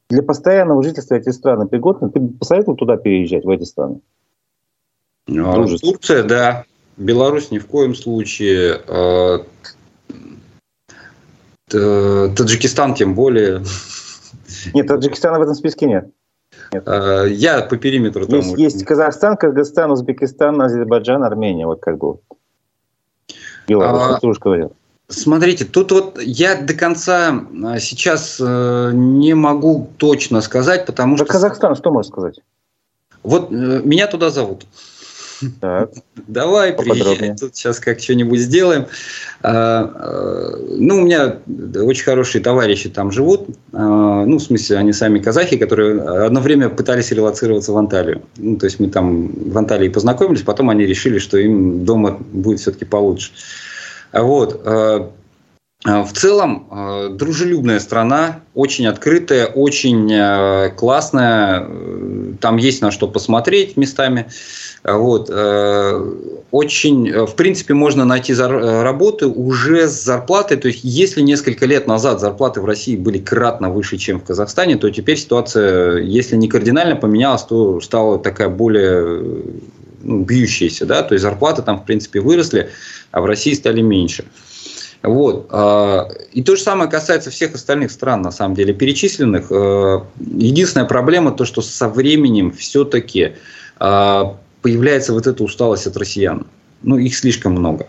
[0.09, 2.11] для постоянного жительства этих стран пригодны?
[2.11, 4.00] Ты бы посоветовал туда переезжать, в эти страны?
[5.26, 6.64] Ну, Турция, да.
[7.00, 8.80] Беларусь ни в коем случае.
[8.86, 9.44] А,
[11.68, 13.62] Таджикистан тем более.
[14.74, 16.10] Нет, Таджикистана в этом списке нет.
[16.72, 16.82] нет.
[16.86, 18.40] А, я по периметру там.
[18.40, 21.66] Есть, есть Казахстан, Кыргызстан, Узбекистан, Азербайджан, Армения.
[21.66, 22.18] Вот как бы.
[23.66, 24.72] Беларусь, а, говорил.
[25.08, 27.46] Смотрите, тут вот я до конца
[27.80, 31.32] сейчас э, не могу точно сказать, потому Про что...
[31.32, 32.40] Казахстан что можешь сказать?
[33.22, 34.66] Вот э, меня туда зовут.
[35.61, 35.90] Так.
[36.26, 38.87] Давай, приезжай, тут сейчас как что-нибудь сделаем.
[39.42, 41.38] А, а, ну, у меня
[41.76, 43.48] очень хорошие товарищи там живут.
[43.72, 48.22] А, ну, в смысле, они сами казахи, которые одно время пытались релацироваться в Анталию.
[48.37, 52.61] Ну, то есть мы там в Анталии познакомились, потом они решили, что им дома будет
[52.61, 53.31] все-таки получше.
[54.12, 54.61] Вот.
[55.82, 61.66] В целом, дружелюбная страна, очень открытая, очень классная.
[62.38, 64.26] Там есть на что посмотреть местами.
[64.82, 65.28] Вот.
[65.30, 66.14] Э,
[66.50, 70.56] очень, э, в принципе, можно найти э, работы уже с зарплатой.
[70.56, 74.76] То есть, если несколько лет назад зарплаты в России были кратно выше, чем в Казахстане,
[74.76, 79.22] то теперь ситуация, если не кардинально поменялась, то стала такая более
[80.02, 80.86] ну, бьющаяся.
[80.86, 81.02] Да?
[81.02, 82.70] То есть, зарплаты там, в принципе, выросли,
[83.10, 84.24] а в России стали меньше.
[85.02, 85.46] Вот.
[86.32, 89.50] И то же самое касается всех остальных стран, на самом деле, перечисленных.
[90.18, 93.32] Единственная проблема то, что со временем все-таки
[93.78, 96.46] появляется вот эта усталость от россиян.
[96.82, 97.86] Ну, их слишком много.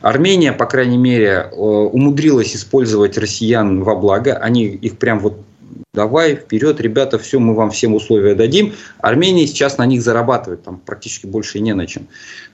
[0.00, 4.34] Армения, по крайней мере, э, умудрилась использовать россиян во благо.
[4.34, 5.40] Они их прям вот
[5.94, 8.74] давай вперед, ребята, все, мы вам всем условия дадим.
[8.98, 12.06] Армения сейчас на них зарабатывает, там практически больше не на чем.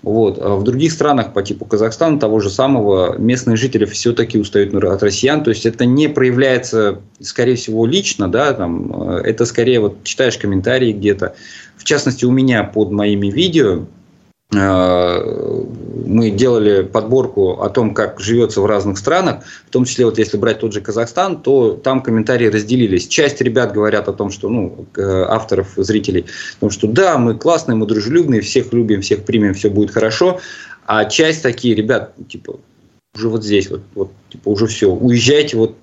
[0.03, 0.39] Вот.
[0.41, 5.03] А в других странах по типу Казахстана, того же самого, местные жители все-таки устают от
[5.03, 10.03] россиян, то есть это не проявляется, скорее всего, лично, да, там, э, это скорее вот
[10.05, 11.35] читаешь комментарии где-то,
[11.77, 13.87] в частности, у меня под моими видео
[14.51, 20.39] мы делали подборку о том, как живется в разных странах, в том числе, вот если
[20.39, 23.09] брать тот же Казахстан, то там комментарии разделились.
[23.09, 26.25] Часть ребят говорят о том, что, ну, авторов, зрителей,
[26.57, 30.41] о том, что да, мы классные, мы дружелюбные, всех любим, всех примем, все будет хорошо.
[30.87, 32.59] А часть такие, ребят, типа,
[33.15, 35.77] уже вот здесь, вот, вот типа, уже все, уезжайте, вот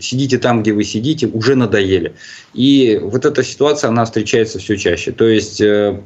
[0.00, 2.14] сидите там, где вы сидите, уже надоели.
[2.54, 5.12] И вот эта ситуация, она встречается все чаще.
[5.12, 6.00] То есть э, э,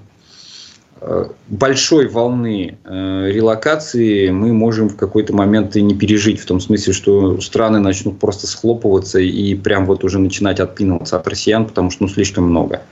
[1.48, 6.92] большой волны э, релокации мы можем в какой-то момент и не пережить, в том смысле,
[6.92, 12.04] что страны начнут просто схлопываться и прям вот уже начинать отпинываться от россиян, потому что
[12.04, 12.82] ну, слишком много.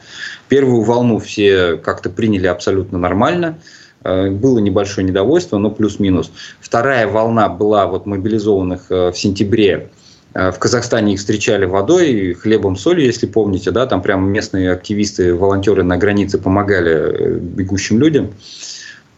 [0.48, 3.58] Первую волну все как-то приняли абсолютно нормально,
[4.02, 6.32] было небольшое недовольство, но плюс-минус.
[6.60, 10.01] Вторая волна была вот мобилизованных в сентябре Э,
[10.34, 15.82] в Казахстане их встречали водой, хлебом, солью, если помните, да, там прямо местные активисты, волонтеры
[15.82, 18.30] на границе помогали э, бегущим людям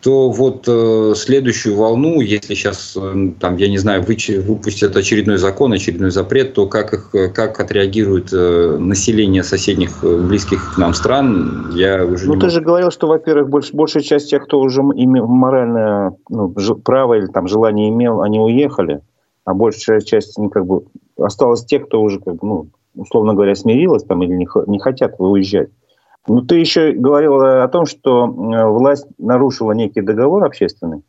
[0.05, 5.39] то вот э, следующую волну, если сейчас, э, там, я не знаю, вы, выпустят очередной
[5.39, 10.93] закон, очередной запрет, то как, их, как отреагирует э, население соседних э, близких к нам
[10.93, 12.51] стран, я уже Ну, ты могу.
[12.51, 16.51] же говорил, что, во-первых, больш, большая часть тех, кто уже имел моральное ну,
[16.85, 19.01] право или там желание имел, они уехали
[19.45, 20.85] а большая часть, ну, как бы,
[21.19, 25.15] осталось те, кто уже, как бы, ну, условно говоря, смирилась там или не, не хотят
[25.19, 25.71] уезжать.
[26.27, 31.03] Но ты еще говорил о том, что власть нарушила некий договор общественный.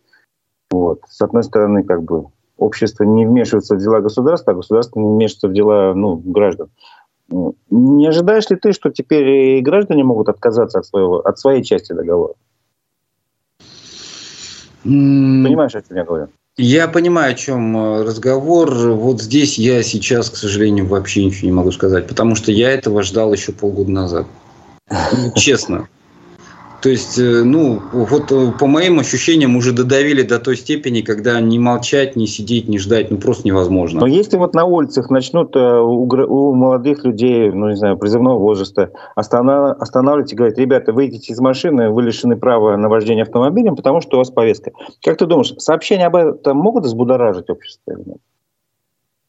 [0.69, 1.01] Вот.
[1.07, 2.25] С одной стороны, как бы
[2.57, 6.69] общество не вмешивается в дела государства, а государство не вмешивается в дела ну, граждан.
[7.69, 11.93] Не ожидаешь ли ты, что теперь и граждане могут отказаться от, своего, от своей части
[11.93, 12.33] договора?
[14.83, 16.27] Понимаешь, о чем я говорю?
[16.57, 18.73] Я понимаю, о чем э, разговор.
[18.73, 23.03] Вот здесь я сейчас, к сожалению, вообще ничего не могу сказать, потому что я этого
[23.03, 24.27] ждал еще полгода назад.
[25.35, 25.89] Честно.
[26.85, 31.41] То есть, э, ну, вот э, по моим ощущениям уже додавили до той степени, когда
[31.41, 34.01] не молчать, не сидеть, не ждать, ну просто невозможно.
[34.01, 40.31] Но если вот на улицах начнут у молодых людей, ну не знаю, призывного возраста останавливать
[40.31, 44.19] и говорить, ребята, выйдите из машины, вы лишены права на вождение автомобилем, потому что у
[44.19, 44.69] вас повестка.
[45.03, 48.17] Как ты думаешь, сообщения об этом могут взбудоражить общество или нет?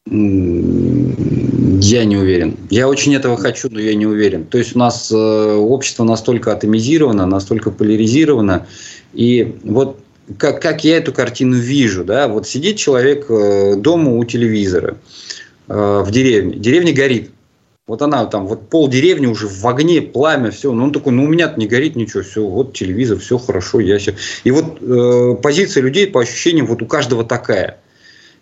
[0.09, 2.57] Я не уверен.
[2.69, 4.45] Я очень этого хочу, но я не уверен.
[4.45, 8.67] То есть у нас э, общество настолько атомизировано, настолько поляризировано.
[9.13, 9.99] И вот
[10.37, 14.97] как, как я эту картину вижу, да, вот сидит человек э, дома у телевизора
[15.67, 17.31] э, в деревне, деревня горит,
[17.87, 20.73] вот она там, вот пол деревни уже в огне, пламя, все.
[20.73, 23.97] Но он такой, ну у меня-то не горит ничего, все, вот телевизор, все хорошо, я
[23.97, 24.15] все.
[24.43, 27.79] И вот э, позиция людей по ощущениям вот у каждого такая.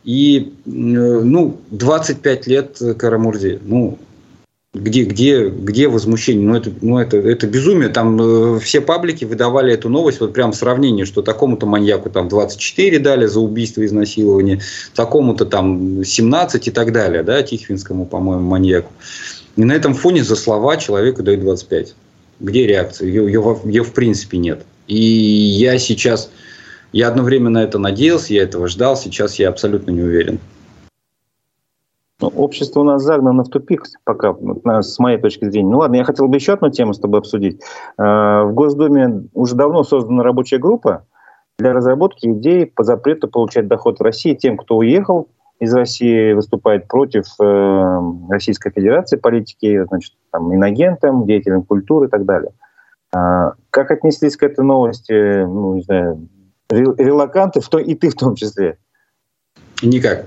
[0.05, 3.97] И, э, ну, 25 лет Карамурзе, ну,
[4.75, 6.45] где, где, где возмущение?
[6.45, 7.89] Ну, это, ну, это, это безумие.
[7.89, 12.99] Там э, все паблики выдавали эту новость, вот прям сравнение, что такому-то маньяку там 24
[12.99, 14.61] дали за убийство и изнасилование,
[14.93, 18.91] такому-то там 17 и так далее, да, Тихвинскому, по-моему, маньяку.
[19.55, 21.95] И на этом фоне за слова человеку дают 25.
[22.41, 23.07] Где реакция?
[23.07, 24.65] Ее, ее, ее в принципе нет.
[24.87, 26.29] И я сейчас,
[26.95, 30.39] я одно время на это надеялся, я этого ждал, сейчас я абсолютно не уверен.
[32.21, 34.33] Ну, общество у нас загнано в тупик пока,
[34.81, 35.69] с моей точки зрения.
[35.69, 37.61] Ну ладно, я хотел бы еще одну тему с тобой обсудить.
[37.97, 41.05] Э, в Госдуме уже давно создана рабочая группа
[41.59, 45.27] для разработки идей по запрету получать доход в России тем, кто уехал
[45.59, 52.23] из России, выступает против э, Российской Федерации политики, значит, там, иногентам, деятелям культуры и так
[52.23, 52.53] далее.
[53.13, 56.29] А, как отнеслись к этой новости, ну, не знаю,
[56.69, 58.77] релаканты, в то, и ты в том числе?
[59.81, 60.25] Никак.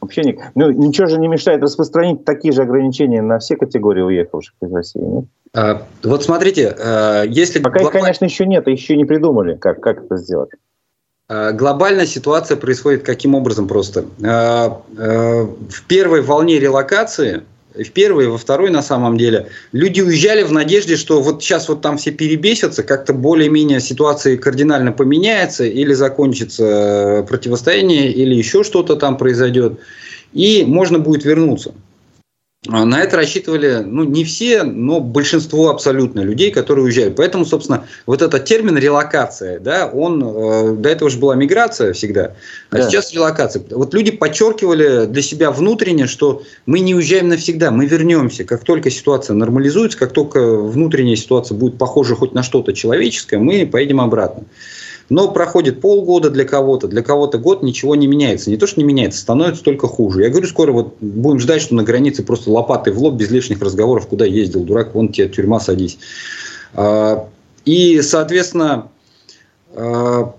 [0.00, 4.54] Вообще не, ну, ничего же не мешает распространить такие же ограничения на все категории уехавших
[4.62, 5.24] из России, нет?
[5.52, 7.58] А, вот смотрите, а, если...
[7.58, 7.96] Пока глобаль...
[7.96, 10.50] их, конечно, еще нет, еще не придумали, как, как это сделать.
[11.28, 14.06] А, глобальная ситуация происходит каким образом просто?
[14.24, 17.42] А, а, в первой волне релокации,
[17.74, 21.68] в первой и во второй на самом деле, люди уезжали в надежде, что вот сейчас
[21.68, 28.96] вот там все перебесятся, как-то более-менее ситуация кардинально поменяется, или закончится противостояние, или еще что-то
[28.96, 29.80] там произойдет,
[30.32, 31.74] и можно будет вернуться.
[32.68, 37.16] А на это рассчитывали, ну, не все, но большинство абсолютно людей, которые уезжают.
[37.16, 42.34] Поэтому, собственно, вот этот термин релокация, да, он, э, до этого же была миграция всегда,
[42.68, 42.82] а да.
[42.82, 43.64] сейчас релокация.
[43.70, 48.44] Вот люди подчеркивали для себя внутренне, что мы не уезжаем навсегда, мы вернемся.
[48.44, 53.66] Как только ситуация нормализуется, как только внутренняя ситуация будет похожа хоть на что-то человеческое, мы
[53.66, 54.44] поедем обратно.
[55.10, 58.48] Но проходит полгода для кого-то, для кого-то год, ничего не меняется.
[58.48, 60.22] Не то, что не меняется, становится только хуже.
[60.22, 63.60] Я говорю, скоро вот будем ждать, что на границе просто лопатой в лоб, без лишних
[63.60, 65.98] разговоров, куда ездил, дурак, вон тебе тюрьма, садись.
[66.74, 67.28] А,
[67.64, 68.88] и, соответственно,
[69.74, 70.32] а,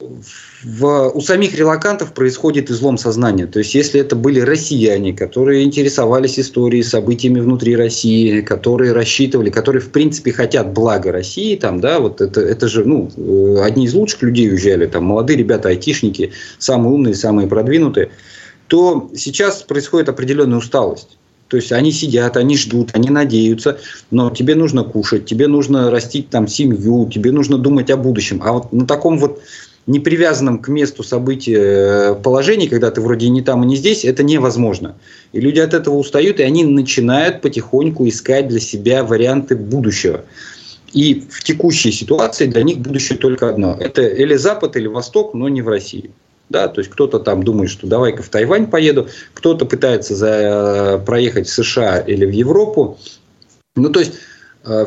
[0.00, 3.46] в, у самих релакантов происходит излом сознания.
[3.46, 9.80] То есть, если это были россияне, которые интересовались историей, событиями внутри России, которые рассчитывали, которые,
[9.80, 13.94] в принципе, хотят блага России, там, да, вот это, это же, ну, э, одни из
[13.94, 18.10] лучших людей уезжали, там, молодые ребята, айтишники, самые умные, самые продвинутые,
[18.66, 21.18] то сейчас происходит определенная усталость.
[21.46, 23.78] То есть они сидят, они ждут, они надеются,
[24.10, 28.40] но тебе нужно кушать, тебе нужно растить там семью, тебе нужно думать о будущем.
[28.42, 29.40] А вот на таком вот
[29.86, 34.04] не привязанном к месту события э, положении, когда ты вроде не там и не здесь,
[34.04, 34.96] это невозможно.
[35.32, 40.24] И люди от этого устают, и они начинают потихоньку искать для себя варианты будущего.
[40.92, 43.76] И в текущей ситуации для них будущее только одно.
[43.78, 46.10] Это или Запад, или Восток, но не в России.
[46.48, 50.98] Да, то есть кто-то там думает, что давай-ка в Тайвань поеду, кто-то пытается за, э,
[51.04, 52.98] проехать в США или в Европу.
[53.76, 54.14] Ну, то есть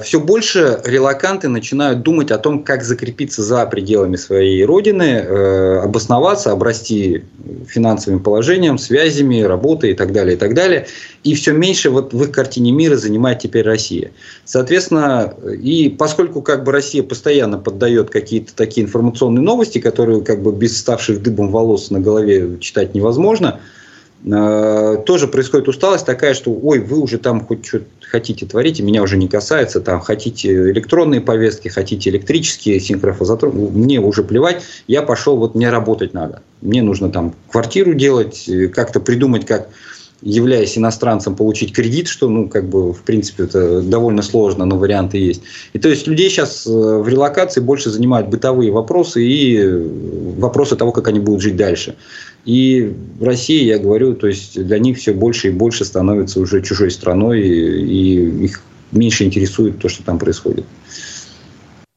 [0.02, 6.52] все больше релаканты начинают думать о том, как закрепиться за пределами своей родины, э, обосноваться,
[6.52, 7.26] обрасти
[7.68, 10.88] финансовым положением, связями, работой и так далее, и так далее.
[11.24, 14.12] И все меньше вот в их картине мира занимает теперь Россия.
[14.46, 20.52] Соответственно, и поскольку как бы Россия постоянно поддает какие-то такие информационные новости, которые как бы
[20.54, 23.78] без ставших дыбом волос на голове читать невозможно, э,
[24.24, 29.18] тоже происходит усталость такая, что ой, вы уже там хоть что-то хотите творите, меня уже
[29.18, 35.56] не касается, там, хотите электронные повестки, хотите электрические, синхрофазотрон, мне уже плевать, я пошел, вот
[35.56, 36.42] мне работать надо.
[36.62, 39.70] Мне нужно там квартиру делать, э, как-то придумать, как
[40.22, 45.20] являясь иностранцем, получить кредит, что, ну, как бы, в принципе, это довольно сложно, но варианты
[45.20, 45.44] есть.
[45.74, 49.88] И то есть людей сейчас э, в релокации больше занимают бытовые вопросы и э,
[50.40, 51.96] вопросы того, как они будут жить дальше.
[52.48, 56.62] И в России, я говорю, то есть для них все больше и больше становится уже
[56.62, 58.62] чужой страной, и их
[58.94, 60.64] меньше интересует то, что там происходит.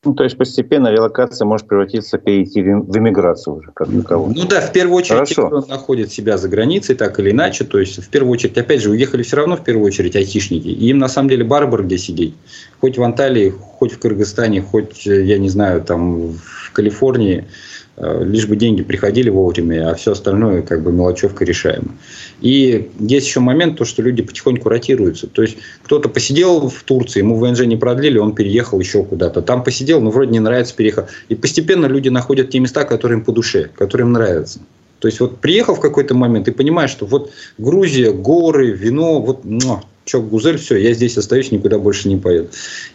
[0.03, 4.35] Ну, то есть постепенно релокация может превратиться, перейти в эмиграцию уже, как таковую.
[4.35, 5.43] Ну да, в первую очередь, Хорошо.
[5.43, 8.83] те, кто находит себя за границей, так или иначе, то есть в первую очередь, опять
[8.83, 10.67] же, уехали все равно в первую очередь айтишники.
[10.67, 12.35] И им на самом деле барбар где сидеть.
[12.81, 17.45] Хоть в Анталии, хоть в Кыргызстане, хоть, я не знаю, там в Калифорнии,
[17.90, 21.97] Э, лишь бы деньги приходили вовремя, а все остальное как бы мелочевка решаемо.
[22.41, 25.27] И есть еще момент, то, что люди потихоньку ротируются.
[25.27, 29.43] То есть кто-то посидел в Турции, ему ВНЖ не продлили, он переехал еще куда-то.
[29.43, 31.07] Там посидел, но вроде не нравится, переехал.
[31.29, 34.61] И постепенно люди находят те места, которые им по душе, которые им нравятся.
[35.01, 39.41] То есть вот приехал в какой-то момент и понимаешь, что вот Грузия, горы, вино, вот,
[39.45, 42.49] ну, чё, гузель, все, я здесь остаюсь, никуда больше не поеду.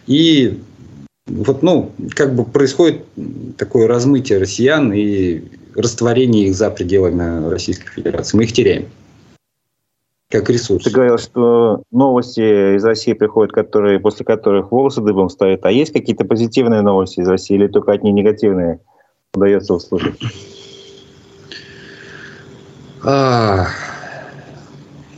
[0.06, 0.60] И
[1.28, 3.06] вот, ну, как бы происходит
[3.58, 5.44] такое размытие россиян и
[5.76, 8.38] растворение их за пределами Российской Федерации.
[8.38, 8.86] Мы их теряем
[10.30, 10.84] как ресурс.
[10.84, 15.66] Ты говорил, что новости из России приходят, которые, после которых волосы дыбом стоят.
[15.66, 18.80] А есть какие-то позитивные новости из России или только одни негативные
[19.34, 20.20] удается услышать?
[23.04, 23.68] А,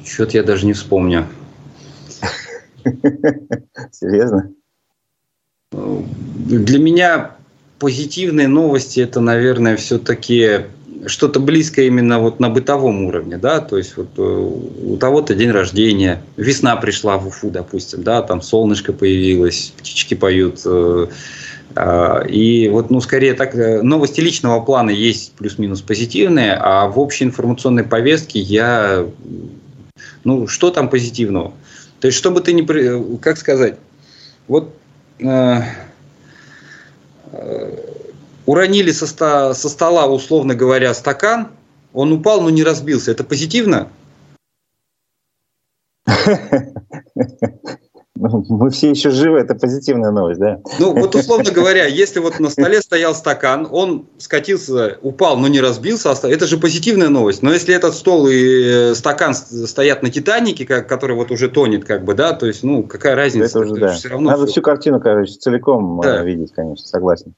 [0.03, 1.26] Что-то я даже не вспомню.
[3.91, 4.51] Серьезно?
[5.72, 7.36] Для меня
[7.78, 10.61] позитивные новости это, наверное, все-таки
[11.05, 15.51] что-то близкое именно вот на бытовом уровне, да, то есть вот э, у того-то день
[15.51, 21.07] рождения, весна пришла в Уфу, допустим, да, там солнышко появилось, птички поют, э,
[21.76, 26.97] а, и вот, ну, скорее так, э, новости личного плана есть плюс-минус позитивные, а в
[26.97, 29.05] общей информационной повестке я,
[30.24, 31.53] ну, что там позитивного?
[31.99, 33.76] То есть, чтобы ты не, как сказать,
[34.47, 34.76] вот
[38.45, 41.49] уронили со, ста, со стола, условно говоря, стакан,
[41.93, 43.11] он упал, но не разбился.
[43.11, 43.89] Это позитивно?
[48.49, 50.59] Мы все еще живы, это позитивная новость, да?
[50.80, 55.61] Ну, вот условно говоря, если вот на столе стоял стакан, он скатился, упал, но не
[55.61, 57.41] разбился, это же позитивная новость.
[57.43, 62.03] Но если этот стол и э, стакан стоят на Титанике, который вот уже тонет, как
[62.03, 63.59] бы, да, то есть, ну, какая разница?
[63.59, 63.93] Это уже, да.
[63.93, 64.53] Все равно Надо все...
[64.53, 66.23] всю картину, короче, целиком э, да.
[66.23, 67.34] видеть, конечно, согласен.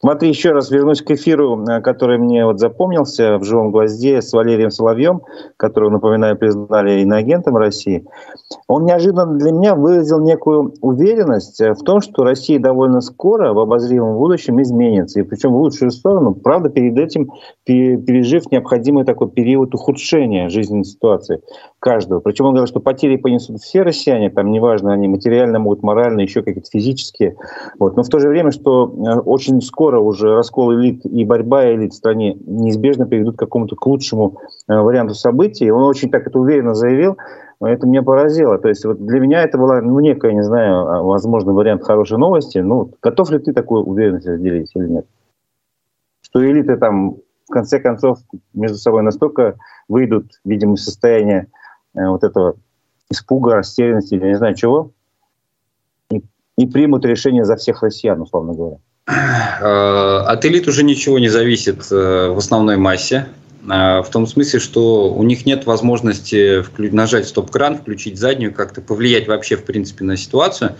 [0.00, 4.32] Смотри, еще раз вернусь к эфиру, э, который мне вот запомнился в «Живом гвозде» с
[4.32, 5.22] Валерием Соловьем,
[5.56, 8.04] которого, напоминаю, признали иноагентом России.
[8.66, 13.58] Он неожиданно для меня выразил некую уверенность э, в том, что Россия довольно скоро в
[13.58, 17.30] обозримом будущем изменится, и причем в лучшую сторону, правда, перед этим
[17.64, 21.42] пережив необходимый такой период ухудшения жизненной ситуации
[21.78, 22.20] каждого.
[22.20, 26.42] Причем он говорил, что потери понесут все россияне, там неважно, они материально могут, морально, еще
[26.42, 27.36] какие-то физические.
[27.78, 27.96] Вот.
[27.96, 31.92] Но в то же время, что э, очень скоро уже раскол элит и борьба элит
[31.92, 34.38] в стране неизбежно приведут к какому-то к лучшему
[34.68, 35.70] э, варианту событий.
[35.70, 37.16] Он очень так это уверенно заявил.
[37.60, 38.58] Это меня поразило.
[38.58, 42.18] То есть вот для меня это была, ну, некая, не знаю, а, возможно, вариант хорошей
[42.18, 42.58] новости.
[42.58, 45.06] Ну, готов ли ты такую уверенность разделить или нет?
[46.20, 47.16] Что элиты там
[47.48, 48.18] в конце концов
[48.54, 49.56] между собой настолько
[49.88, 51.48] выйдут, видимо, из состояния
[51.98, 52.56] Э, вот этого
[53.10, 54.92] испуга, растерянности или не знаю чего,
[56.10, 56.22] и,
[56.56, 58.76] и примут решение за всех россиян, условно говоря.
[59.06, 63.26] Э, от элит уже ничего не зависит э, в основной массе.
[63.64, 69.56] В том смысле, что у них нет возможности нажать стоп-кран, включить заднюю, как-то повлиять вообще,
[69.56, 70.76] в принципе, на ситуацию.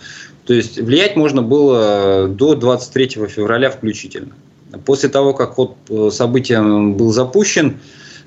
[0.46, 4.32] То есть влиять можно было до 23 февраля включительно.
[4.86, 5.76] После того, как вот
[6.12, 7.78] событие был запущен,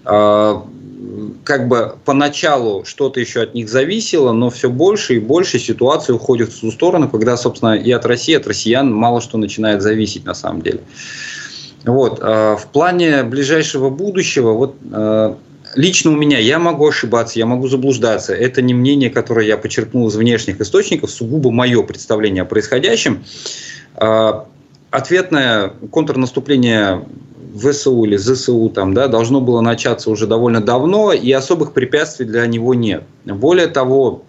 [0.04, 6.52] как бы поначалу что-то еще от них зависело, но все больше и больше ситуация уходит
[6.52, 10.26] в ту сторону, когда, собственно, и от России, и от россиян мало что начинает зависеть
[10.26, 10.82] на самом деле.
[11.86, 12.20] Вот.
[12.22, 15.38] А в плане ближайшего будущего, вот а,
[15.76, 18.34] лично у меня, я могу ошибаться, я могу заблуждаться.
[18.34, 23.24] Это не мнение, которое я почерпнул из внешних источников, сугубо мое представление о происходящем.
[23.96, 24.46] А,
[24.92, 27.06] ответное контрнаступление
[27.56, 32.46] ВСУ или ЗСУ там, да, должно было начаться уже довольно давно, и особых препятствий для
[32.46, 33.04] него нет.
[33.26, 34.24] Более того,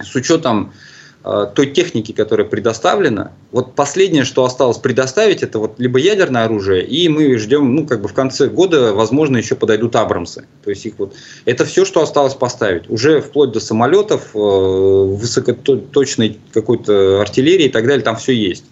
[0.00, 0.95] с учетом э,
[1.54, 7.08] той техники, которая предоставлена, вот последнее, что осталось предоставить, это вот либо ядерное оружие, и
[7.08, 10.44] мы ждем, ну, как бы в конце года, возможно, еще подойдут Абрамсы.
[10.62, 11.14] То есть их вот,
[11.44, 12.88] это все, что осталось поставить.
[12.88, 18.64] Уже вплоть до самолетов, э, высокоточной какой-то артиллерии и так далее, там все есть.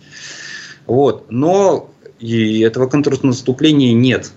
[0.86, 1.24] Вот.
[1.30, 1.90] Но
[2.20, 4.30] и этого контрнаступления нет.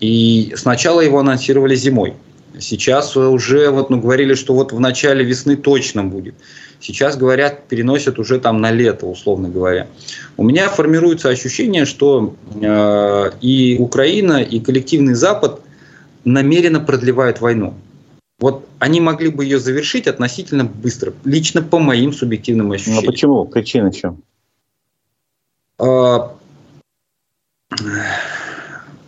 [0.00, 2.14] И сначала его анонсировали зимой.
[2.58, 6.34] Сейчас уже вот, ну, говорили, что вот в начале весны точно будет.
[6.80, 9.86] Сейчас говорят, переносят уже там на лето, условно говоря.
[10.36, 15.60] У меня формируется ощущение, что э, и Украина, и коллективный Запад
[16.24, 17.74] намеренно продлевают войну.
[18.38, 23.04] Вот они могли бы ее завершить относительно быстро, лично по моим субъективным ну, ощущениям.
[23.04, 23.44] Но почему?
[23.46, 24.22] Причина в чем?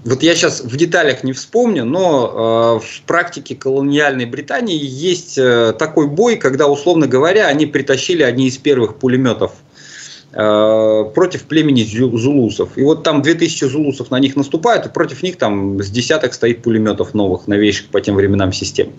[0.06, 5.74] Вот я сейчас в деталях не вспомню, но э, в практике колониальной Британии есть э,
[5.76, 9.52] такой бой, когда, условно говоря, они притащили одни из первых пулеметов
[10.32, 12.70] э, против племени зулусов.
[12.76, 16.62] И вот там 2000 зулусов на них наступают, и против них там с десяток стоит
[16.62, 18.92] пулеметов новых, новейших по тем временам систем.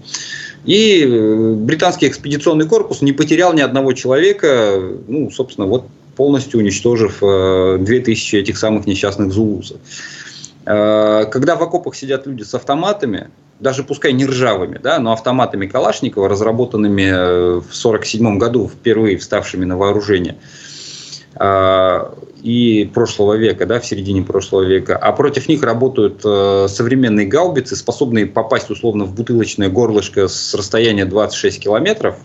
[0.65, 4.77] И э, британский экспедиционный корпус не потерял ни одного человека,
[5.07, 5.85] ну, собственно, вот
[6.17, 9.77] полностью уничтожив 2000 э, этих самых несчастных зулусов.
[10.67, 15.65] Э, когда в окопах сидят люди с автоматами, даже пускай не ржавыми, да, но автоматами
[15.65, 17.09] Калашникова, разработанными
[17.59, 20.35] в 1947 году, впервые вставшими на вооружение,
[22.43, 27.75] и прошлого века, да, в середине прошлого века, а против них работают э, современные гаубицы,
[27.75, 32.17] способные попасть условно в бутылочное горлышко с расстояния 26 километров.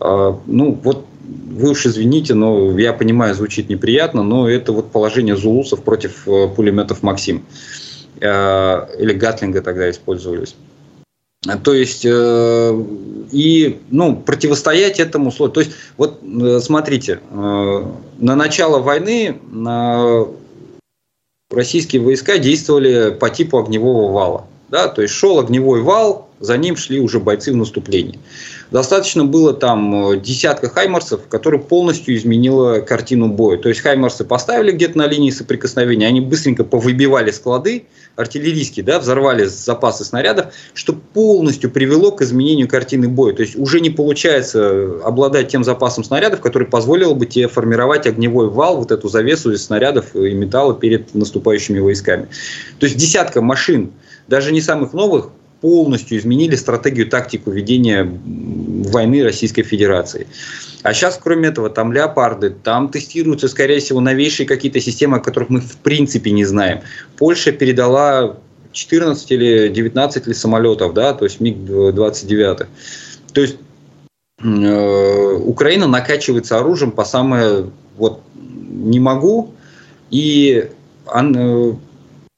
[0.00, 1.06] Э, ну, вот
[1.54, 6.48] вы уж извините, но я понимаю, звучит неприятно, но это вот положение зулусов против э,
[6.48, 7.44] пулеметов Максим.
[8.20, 10.56] Э, или Гатлинга тогда использовались.
[11.62, 12.84] То есть, э,
[13.30, 15.54] и, ну, противостоять этому сложно.
[15.54, 16.20] То есть, вот
[16.62, 19.38] смотрите, на начало войны
[21.50, 24.46] российские войска действовали по типу огневого вала.
[24.70, 24.88] Да?
[24.88, 28.18] То есть, шел огневой вал, за ним шли уже бойцы в наступлении.
[28.70, 33.56] Достаточно было там десятка хаймарсов, которые полностью изменила картину боя.
[33.56, 37.84] То есть хаймарсы поставили где-то на линии соприкосновения, они быстренько повыбивали склады,
[38.16, 43.34] артиллерийские, да, взорвали запасы снарядов, что полностью привело к изменению картины боя.
[43.34, 48.48] То есть уже не получается обладать тем запасом снарядов, который позволил бы тебе формировать огневой
[48.48, 52.28] вал, вот эту завесу из снарядов и металла перед наступающими войсками.
[52.78, 53.92] То есть десятка машин,
[54.28, 55.30] даже не самых новых,
[55.64, 60.26] полностью изменили стратегию, тактику ведения войны Российской Федерации.
[60.82, 65.48] А сейчас, кроме этого, там леопарды, там тестируются, скорее всего, новейшие какие-то системы, о которых
[65.48, 66.80] мы в принципе не знаем.
[67.16, 68.36] Польша передала
[68.72, 72.66] 14 или 19 ли самолетов, да, то есть МиГ-29.
[73.32, 73.56] То есть
[74.42, 79.54] э, Украина накачивается оружием по самое вот не могу,
[80.10, 80.68] и
[81.06, 81.74] он, э,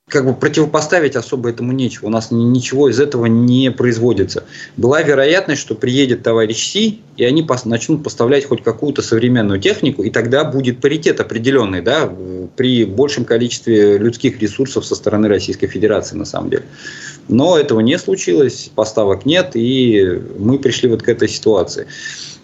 [0.09, 2.07] как бы противопоставить особо этому нечего.
[2.07, 4.44] У нас ничего из этого не производится.
[4.76, 10.04] Была вероятность, что приедет товарищ Си, и они пос начнут поставлять хоть какую-то современную технику,
[10.04, 12.09] и тогда будет паритет определенный, да,
[12.54, 16.66] при большем количестве людских ресурсов со стороны Российской Федерации, на самом деле.
[17.26, 21.88] Но этого не случилось, поставок нет, и мы пришли вот к этой ситуации.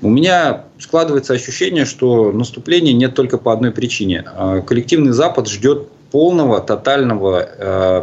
[0.00, 4.24] У меня складывается ощущение, что наступления нет только по одной причине.
[4.26, 8.02] А коллективный Запад ждет полного, тотального э,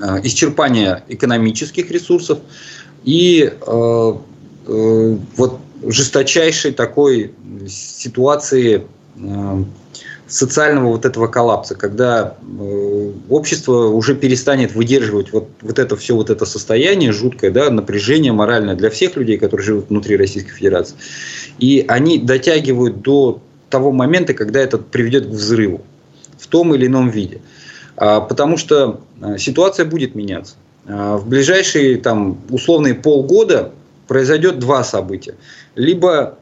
[0.00, 2.38] э, исчерпания экономических ресурсов
[3.04, 4.12] и э,
[4.64, 7.34] вот жесточайшей такой
[7.68, 8.86] ситуации
[10.28, 12.36] социального вот этого коллапса, когда
[13.28, 18.76] общество уже перестанет выдерживать вот, вот это все вот это состояние жуткое, да, напряжение моральное
[18.76, 20.94] для всех людей, которые живут внутри Российской Федерации.
[21.58, 25.82] И они дотягивают до того момента, когда это приведет к взрыву
[26.52, 27.40] том или ином виде.
[27.96, 30.54] А, потому что а, ситуация будет меняться.
[30.86, 33.72] А, в ближайшие там, условные полгода
[34.06, 35.34] произойдет два события.
[35.74, 36.38] Либо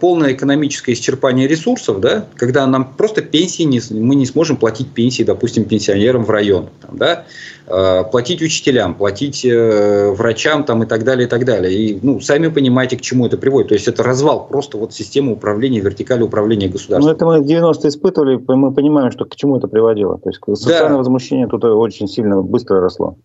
[0.00, 5.22] полное экономическое исчерпание ресурсов, да, когда нам просто пенсии не, мы не сможем платить пенсии,
[5.22, 7.24] допустим, пенсионерам в район, там, да,
[7.68, 11.72] э, платить учителям, платить э, врачам там, и так далее, и так далее.
[11.72, 13.68] И ну, сами понимаете, к чему это приводит.
[13.68, 17.10] То есть это развал просто вот системы управления, вертикали управления государством.
[17.10, 20.18] Ну, это мы в 90-е испытывали, мы понимаем, что к чему это приводило.
[20.18, 20.96] То есть социальное да.
[20.96, 23.16] возмущение тут очень сильно быстро росло.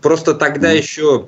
[0.00, 0.78] Просто тогда mm.
[0.78, 1.24] еще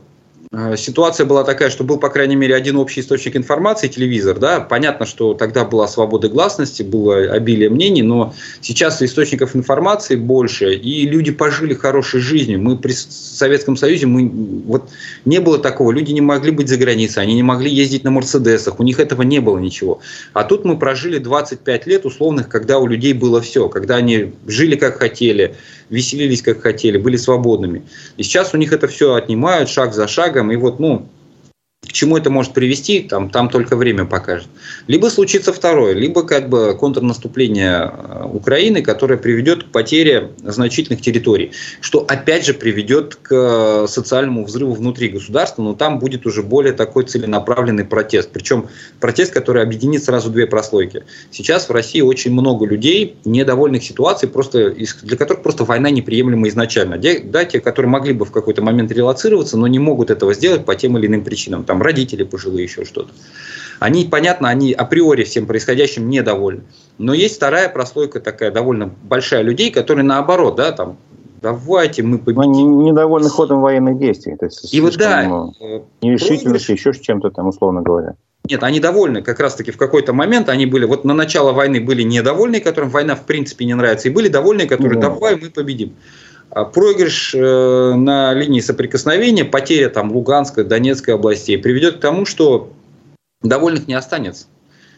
[0.76, 4.38] ситуация была такая, что был, по крайней мере, один общий источник информации, телевизор.
[4.38, 4.60] Да?
[4.60, 11.06] Понятно, что тогда была свобода гласности, было обилие мнений, но сейчас источников информации больше, и
[11.06, 12.60] люди пожили хорошей жизнью.
[12.60, 14.28] Мы при Советском Союзе, мы,
[14.66, 14.88] вот,
[15.24, 18.80] не было такого, люди не могли быть за границей, они не могли ездить на Мерседесах,
[18.80, 20.00] у них этого не было ничего.
[20.32, 24.76] А тут мы прожили 25 лет условных, когда у людей было все, когда они жили
[24.76, 25.54] как хотели,
[25.90, 27.82] веселились как хотели, были свободными.
[28.16, 31.06] И сейчас у них это все отнимают шаг за шагом, и вот, ну,
[31.88, 34.48] к чему это может привести, там, там только время покажет.
[34.86, 41.52] Либо случится второе, либо как бы контрнаступление э, Украины, которое приведет к потере значительных территорий,
[41.80, 47.04] что опять же приведет к социальному взрыву внутри государства, но там будет уже более такой
[47.04, 48.30] целенаправленный протест.
[48.32, 48.68] Причем
[49.00, 51.04] протест, который объединит сразу две прослойки.
[51.30, 56.98] Сейчас в России очень много людей, недовольных ситуацией, просто, для которых просто война неприемлема изначально.
[56.98, 60.74] Да, те, которые могли бы в какой-то момент релацироваться, но не могут этого сделать по
[60.74, 61.64] тем или иным причинам.
[61.64, 63.12] Там родители пожилые, еще что-то.
[63.78, 66.62] Они, понятно, они априори всем происходящим недовольны.
[66.98, 70.96] Но есть вторая прослойка такая довольно большая людей, которые наоборот, да, там,
[71.42, 72.42] давайте мы победим.
[72.42, 74.36] Они недовольны ходом военных действий.
[74.36, 75.52] То есть, и вот да, ну,
[76.00, 78.14] нерешительностью, еще чем-то там, условно говоря.
[78.48, 79.22] Нет, они довольны.
[79.22, 83.16] Как раз-таки в какой-то момент они были, вот на начало войны были недовольны, которым война
[83.16, 85.08] в принципе не нравится, и были довольны, которые да.
[85.08, 85.94] давай мы победим.
[86.56, 92.70] А проигрыш э, на линии соприкосновения, потеря там Луганской, Донецкой областей приведет к тому, что
[93.42, 94.46] довольных не останется.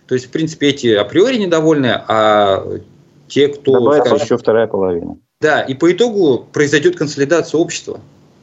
[0.06, 2.64] То есть, в принципе, эти априори недовольны, а
[3.26, 3.72] те, кто...
[3.72, 5.16] Добавится скажем, еще вторая половина.
[5.40, 7.98] Да, и по итогу произойдет консолидация общества.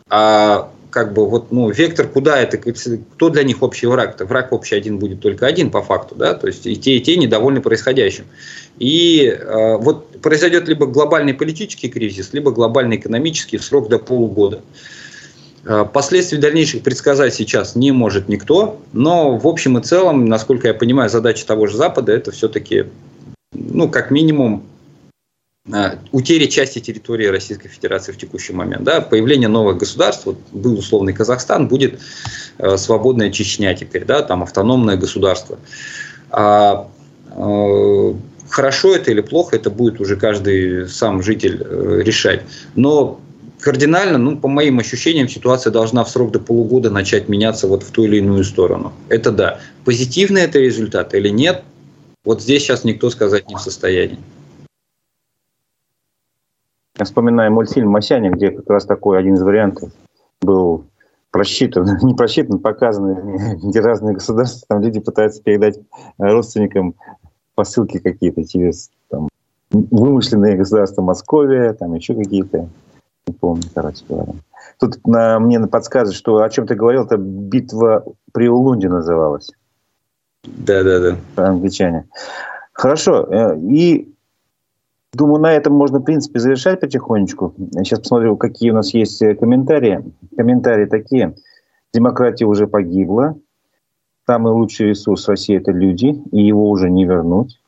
[0.09, 4.15] А как бы вот, ну, вектор куда это, кто для них общий враг?
[4.17, 4.25] -то?
[4.25, 7.17] Враг общий один будет только один по факту, да, то есть и те, и те
[7.17, 8.23] недовольны происходящим.
[8.79, 14.61] И э, вот произойдет либо глобальный политический кризис, либо глобальный экономический в срок до полугода.
[15.65, 20.73] Э, последствий дальнейших предсказать сейчас не может никто, но в общем и целом, насколько я
[20.73, 22.85] понимаю, задача того же Запада это все-таки,
[23.51, 24.63] ну, как минимум,
[26.11, 28.83] утери части территории Российской Федерации в текущий момент.
[28.83, 29.01] Да?
[29.01, 31.99] Появление новых государств, вот был условный Казахстан, будет
[32.59, 34.21] э, свободная Чечня теперь, да?
[34.21, 35.57] там автономное государство.
[36.29, 36.87] А,
[37.31, 38.13] э,
[38.49, 42.43] хорошо это или плохо, это будет уже каждый сам житель э, решать.
[42.75, 43.19] Но
[43.59, 47.89] кардинально, ну, по моим ощущениям, ситуация должна в срок до полугода начать меняться вот в
[47.89, 48.93] ту или иную сторону.
[49.09, 49.59] Это да.
[49.83, 51.63] Позитивный это результат или нет,
[52.23, 54.19] вот здесь сейчас никто сказать не в состоянии.
[56.97, 59.91] Я вспоминаю мультфильм «Масяня», где как раз такой один из вариантов
[60.41, 60.85] был
[61.31, 65.79] просчитан, не просчитан, показаны, где разные государства, там люди пытаются передать
[66.17, 66.95] родственникам
[67.55, 69.27] посылки какие-то через там,
[69.71, 72.69] вымышленные государства Московия, там еще какие-то,
[73.27, 74.33] не помню, короче говоря.
[74.79, 79.51] Тут на, мне подсказывают, что о чем ты говорил, это битва при Улунде называлась.
[80.43, 81.17] Да, да, да.
[81.47, 82.05] Англичане.
[82.73, 83.25] Хорошо.
[83.29, 84.14] Э, и
[85.15, 87.53] Думаю, на этом можно, в принципе, завершать потихонечку.
[87.75, 90.03] Сейчас посмотрю, какие у нас есть э, комментарии.
[90.35, 91.35] Комментарии такие.
[91.93, 93.37] Демократия уже погибла.
[94.27, 97.61] Самый лучший ресурс России– это люди, и его уже не вернуть.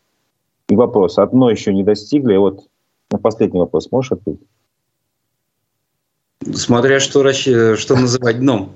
[0.68, 1.20] И вопрос.
[1.20, 2.36] Одно еще не достигли.
[2.36, 2.68] Вот
[3.12, 4.46] на последний вопрос можешь ответить?
[6.54, 8.72] Смотря что, что называть дном.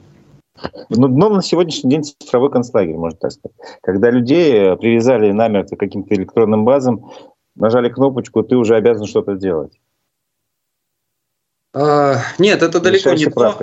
[0.90, 3.58] Ну, дном на сегодняшний день цифровой концлагерь, можно так сказать.
[3.82, 7.12] Когда людей э, привязали намертво к каким-то электронным базам,
[7.56, 9.80] нажали кнопочку, ты уже обязан что-то делать.
[11.74, 13.56] А, нет, это далеко не дно.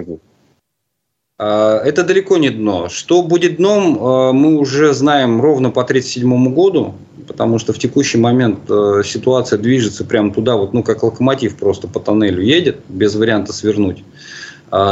[1.38, 2.88] А, это далеко не дно.
[2.88, 6.94] Что будет дном, а, мы уже знаем ровно по 1937 году,
[7.26, 11.86] потому что в текущий момент а, ситуация движется прямо туда, вот, ну, как локомотив просто
[11.86, 14.04] по тоннелю едет, без варианта свернуть.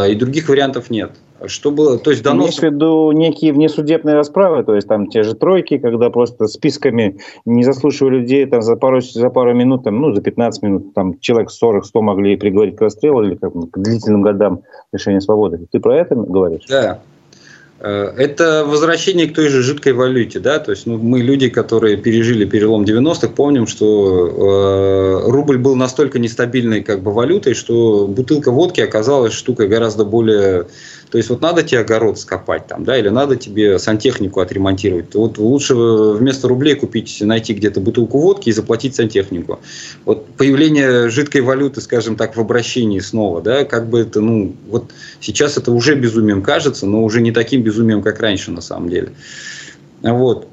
[0.09, 1.12] И других вариантов нет.
[1.45, 2.45] Что было, то есть донос...
[2.45, 7.18] Имеешь в виду некие внесудебные расправы, то есть там те же тройки, когда просто списками
[7.45, 11.18] не заслушивали людей там за пару, за пару минут, там, ну, за 15 минут, там
[11.20, 14.62] человек 40-100 могли приговорить к расстрелу или как, к длительным годам
[14.93, 15.66] лишения свободы.
[15.70, 16.64] Ты про это говоришь?
[16.68, 17.01] Да,
[17.78, 21.97] Э, это возвращение к той же жидкой валюте, да, то есть ну, мы люди, которые
[21.99, 24.26] пережили перелом 90-х, помним, что
[25.26, 30.66] э, рубль был настолько нестабильной как бы валютой, что бутылка водки оказалась штукой гораздо более
[31.11, 35.14] то есть вот надо тебе огород скопать там, да, или надо тебе сантехнику отремонтировать.
[35.14, 39.61] Вот лучше вместо рублей купить, найти где-то бутылку водки и заплатить сантехнику.
[40.04, 44.90] Вот появление жидкой валюты, скажем так, в обращении снова, да, как бы это, ну, вот
[45.20, 49.12] сейчас это уже безумием кажется, но уже не таким безумием, как раньше на самом деле.
[50.02, 50.48] Вот.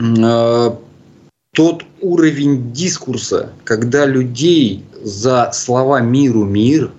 [0.00, 0.78] А,
[1.52, 6.90] тот уровень дискурса, когда людей за слова миру мир,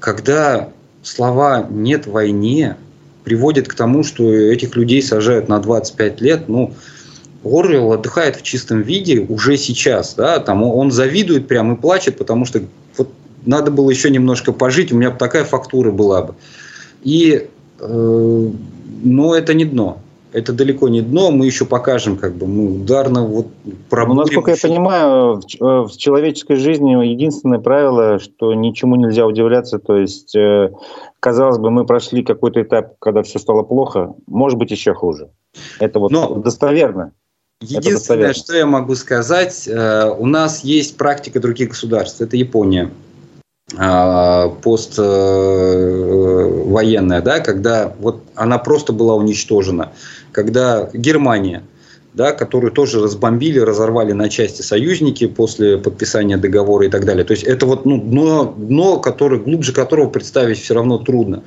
[0.00, 0.72] когда
[1.02, 2.76] слова «нет войне»
[3.24, 6.48] приводит к тому, что этих людей сажают на 25 лет.
[6.48, 6.74] Ну,
[7.44, 10.14] Орвел отдыхает в чистом виде уже сейчас.
[10.14, 12.62] Да, там он завидует прям и плачет, потому что
[12.96, 13.12] вот
[13.44, 16.34] надо было еще немножко пожить, у меня бы такая фактура была бы.
[17.02, 17.48] И,
[17.80, 18.50] э,
[19.02, 23.24] но это не дно это далеко не дно, мы еще покажем, как бы мы ударно
[23.24, 23.46] вот
[23.88, 24.16] пробудем.
[24.16, 24.68] Ну, насколько еще...
[24.68, 30.34] я понимаю, в, э, в человеческой жизни единственное правило, что ничему нельзя удивляться, то есть,
[30.36, 30.70] э,
[31.20, 35.30] казалось бы, мы прошли какой-то этап, когда все стало плохо, может быть, еще хуже.
[35.80, 36.34] Это вот Но...
[36.34, 37.12] достоверно.
[37.60, 42.90] Единственное, что я могу сказать, э, у нас есть практика других государств, это Япония
[43.76, 49.90] э, поствоенная, да, когда вот она просто была уничтожена
[50.38, 51.64] когда Германия,
[52.14, 57.24] да, которую тоже разбомбили, разорвали на части союзники после подписания договора и так далее.
[57.24, 61.42] То есть это вот ну, дно, дно которое, глубже которого представить все равно трудно.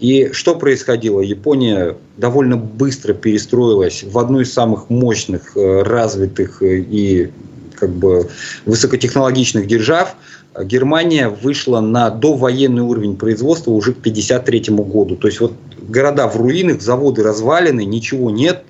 [0.00, 1.20] И что происходило?
[1.20, 7.30] Япония довольно быстро перестроилась в одну из самых мощных, э, развитых э, и
[7.76, 8.28] как бы
[8.66, 10.16] высокотехнологичных держав,
[10.60, 15.16] Германия вышла на довоенный уровень производства уже к 1953 году.
[15.16, 18.64] То есть вот города в руинах, заводы развалены, ничего нет.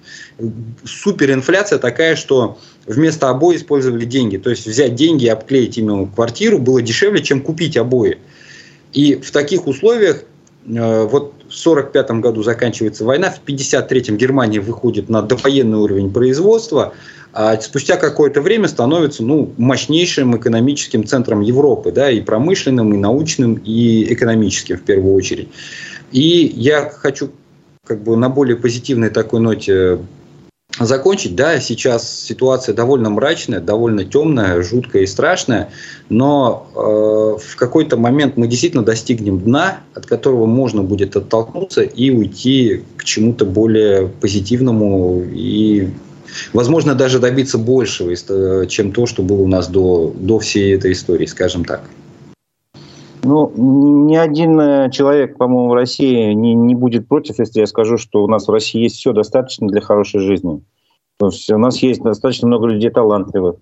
[0.85, 4.37] Суперинфляция такая, что вместо обои использовали деньги.
[4.37, 8.18] То есть взять деньги и обклеить именно квартиру было дешевле, чем купить обои.
[8.93, 10.24] И в таких условиях
[10.66, 16.94] э, вот в 1945 году заканчивается война, в 1953 Германия выходит на довоенный уровень производства,
[17.34, 23.61] а спустя какое-то время становится ну, мощнейшим экономическим центром Европы, да, и промышленным, и научным,
[23.64, 25.48] и экономическим в первую очередь.
[26.11, 27.30] И я хочу
[27.86, 29.98] как бы на более позитивной такой ноте
[30.78, 31.34] закончить.
[31.34, 35.70] Да, сейчас ситуация довольно мрачная, довольно темная, жуткая и страшная,
[36.08, 42.10] но э, в какой-то момент мы действительно достигнем дна, от которого можно будет оттолкнуться и
[42.10, 45.90] уйти к чему-то более позитивному и
[46.52, 50.92] возможно, даже добиться большего, э, чем то, что было у нас до, до всей этой
[50.92, 51.82] истории, скажем так.
[53.24, 57.96] Ну, ни один э, человек, по-моему, в России не, не будет против, если я скажу,
[57.96, 60.62] что у нас в России есть все достаточно для хорошей жизни.
[61.18, 63.56] То есть у нас есть достаточно много людей талантливых.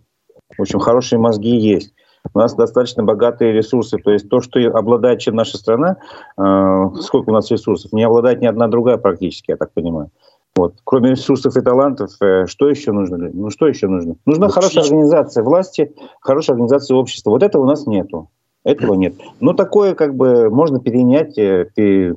[0.56, 1.92] В общем, хорошие мозги есть.
[2.34, 3.98] У нас достаточно богатые ресурсы.
[3.98, 5.98] То есть то, что обладает чем наша страна,
[6.38, 10.10] э, сколько у нас ресурсов, не обладает ни одна другая практически, я так понимаю.
[10.56, 10.76] Вот.
[10.84, 13.30] Кроме ресурсов и талантов, э, что еще нужно?
[13.32, 14.16] Ну, что еще нужно?
[14.24, 17.30] Нужна хорошая организация власти, хорошая организация общества.
[17.30, 18.30] Вот этого у нас нету.
[18.64, 19.14] Этого нет.
[19.40, 22.12] Но такое как бы можно перенять, и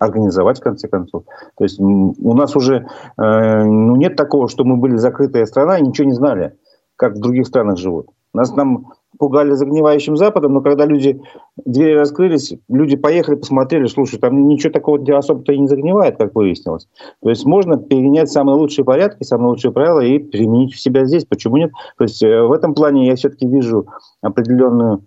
[0.00, 1.24] организовать в конце концов.
[1.56, 2.86] То есть у нас уже
[3.18, 6.54] э, ну, нет такого, что мы были закрытая страна и ничего не знали,
[6.96, 8.08] как в других странах живут.
[8.32, 11.20] Нас там пугали загнивающим Западом, но когда люди,
[11.66, 16.88] двери раскрылись, люди поехали, посмотрели, слушай, там ничего такого особо-то и не загнивает, как выяснилось.
[17.22, 21.26] То есть можно перенять самые лучшие порядки, самые лучшие правила и применить в себя здесь.
[21.26, 21.72] Почему нет?
[21.98, 23.86] То есть э, в этом плане я все-таки вижу
[24.22, 25.02] определенную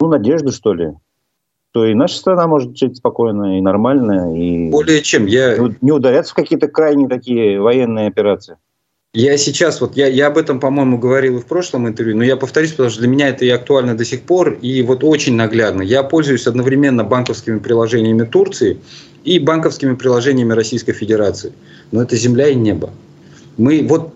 [0.00, 0.92] ну, надежду, что ли,
[1.72, 4.36] то и наша страна может жить спокойно и нормально.
[4.36, 5.26] И Более чем.
[5.26, 5.56] Я...
[5.80, 8.56] Не ударяться в какие-то крайние такие военные операции.
[9.12, 12.36] Я сейчас, вот я, я об этом, по-моему, говорил и в прошлом интервью, но я
[12.36, 15.82] повторюсь, потому что для меня это и актуально до сих пор, и вот очень наглядно.
[15.82, 18.78] Я пользуюсь одновременно банковскими приложениями Турции
[19.24, 21.52] и банковскими приложениями Российской Федерации.
[21.90, 22.90] Но это земля и небо.
[23.56, 24.14] Мы вот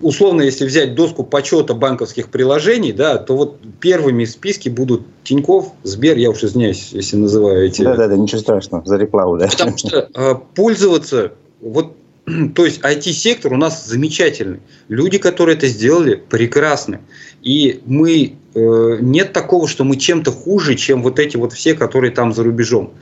[0.00, 5.72] условно, если взять доску почета банковских приложений, да, то вот первыми в списке будут Тиньков,
[5.82, 7.82] Сбер, я уж извиняюсь, если называю эти.
[7.82, 9.48] Да-да-да, ничего страшного, за рекламу, да.
[9.48, 11.96] Потому что э, пользоваться, вот
[12.54, 14.60] то есть IT-сектор у нас замечательный.
[14.88, 17.00] Люди, которые это сделали, прекрасны.
[17.42, 22.12] И мы э, нет такого, что мы чем-то хуже, чем вот эти вот все, которые
[22.12, 22.92] там за рубежом.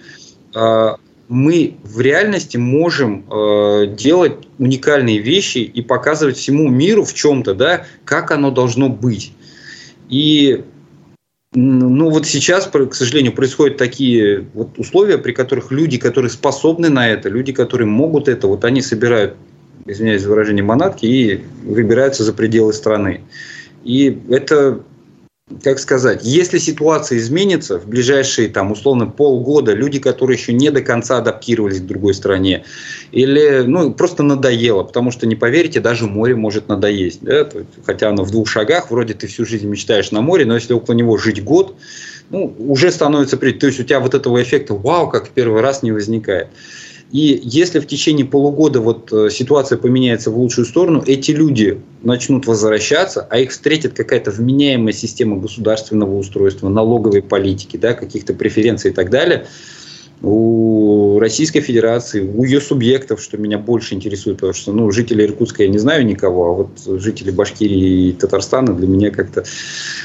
[0.55, 0.94] Э,
[1.29, 7.85] мы в реальности можем э, делать уникальные вещи и показывать всему миру в чем-то, да,
[8.05, 9.33] как оно должно быть.
[10.09, 10.64] И
[11.53, 17.09] ну вот сейчас, к сожалению, происходят такие вот условия, при которых люди, которые способны на
[17.09, 19.37] это, люди, которые могут это, вот они собирают,
[19.87, 23.22] извиняюсь за выражение, манатки и выбираются за пределы страны.
[23.85, 24.83] И это
[25.62, 30.82] как сказать, если ситуация изменится в ближайшие, там, условно, полгода, люди, которые еще не до
[30.82, 32.64] конца адаптировались к другой стране,
[33.12, 37.49] или, ну, просто надоело, потому что, не поверите, даже море может надоесть, да?
[37.84, 40.97] хотя оно в двух шагах, вроде ты всю жизнь мечтаешь на море, но если около
[40.97, 41.76] него жить год,
[42.30, 45.84] ну, уже становится, то есть у тебя вот этого эффекта, вау, как в первый раз
[45.84, 46.49] не возникает.
[47.12, 52.46] И если в течение полугода вот э, ситуация поменяется в лучшую сторону, эти люди начнут
[52.46, 58.94] возвращаться, а их встретит какая-то вменяемая система государственного устройства, налоговой политики, да, каких-то преференций и
[58.94, 59.46] так далее,
[60.22, 65.62] у Российской Федерации, у ее субъектов, что меня больше интересует, потому что ну, жители Иркутска
[65.64, 69.44] я не знаю никого, а вот жители Башкирии и Татарстана для меня как-то...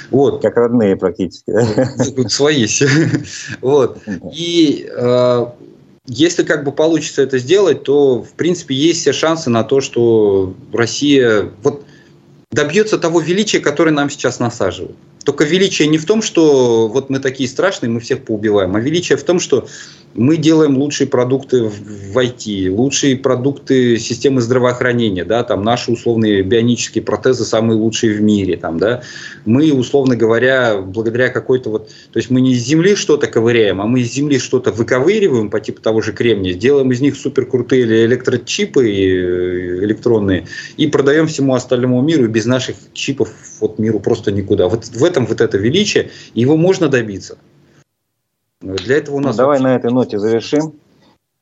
[0.09, 0.41] Вот.
[0.41, 1.51] Как родные практически.
[2.27, 2.67] Свои.
[3.61, 3.99] Вот.
[4.33, 5.45] И э,
[6.13, 10.53] если как бы получится это сделать, то в принципе есть все шансы на то, что
[10.73, 11.85] Россия вот
[12.51, 14.97] добьется того величия, которое нам сейчас насаживают.
[15.23, 19.17] Только величие не в том, что вот мы такие страшные, мы всех поубиваем, а величие
[19.17, 19.69] в том, что
[20.13, 27.03] мы делаем лучшие продукты в IT, лучшие продукты системы здравоохранения, да, там наши условные бионические
[27.03, 29.01] протезы самые лучшие в мире, там, да.
[29.45, 33.85] Мы, условно говоря, благодаря какой-то вот, то есть мы не из земли что-то ковыряем, а
[33.85, 38.05] мы из земли что-то выковыриваем по типу того же кремния, делаем из них супер крутые
[38.05, 40.47] электрочипы э, электронные
[40.77, 44.67] и продаем всему остальному миру, и без наших чипов вот миру просто никуда.
[44.67, 47.37] Вот в этом вот это величие, его можно добиться.
[48.61, 49.35] Для этого у нас...
[49.35, 50.73] Ну, давай на этой ноте завершим.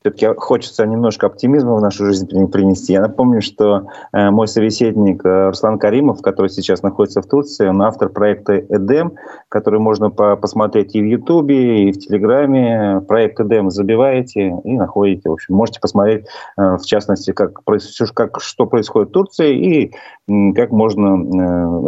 [0.00, 2.94] все-таки хочется немножко оптимизма в нашу жизнь принести.
[2.94, 7.82] Я напомню, что э, мой собеседник э, Руслан Каримов, который сейчас находится в Турции, он
[7.82, 9.12] автор проекта «Эдем»,
[9.50, 13.02] который можно посмотреть и в Ютубе, и в Телеграме.
[13.06, 15.28] Проект «Эдем» забиваете и находите.
[15.28, 16.24] В общем, можете посмотреть,
[16.56, 17.60] э, в частности, как,
[18.14, 19.94] как, что происходит в Турции и
[20.54, 21.16] как можно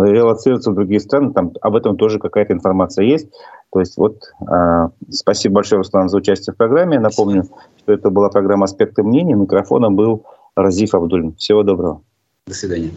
[0.07, 1.33] релацироваться в другие страны.
[1.33, 3.29] Там об этом тоже какая-то информация есть.
[3.73, 6.99] То есть вот э, спасибо большое, Руслан, за участие в программе.
[6.99, 7.45] Напомню,
[7.79, 9.35] что это была программа «Аспекты мнений».
[9.35, 10.25] Микрофоном был
[10.57, 11.35] Разиф Абдулин.
[11.37, 12.03] Всего доброго.
[12.47, 12.91] До свидания.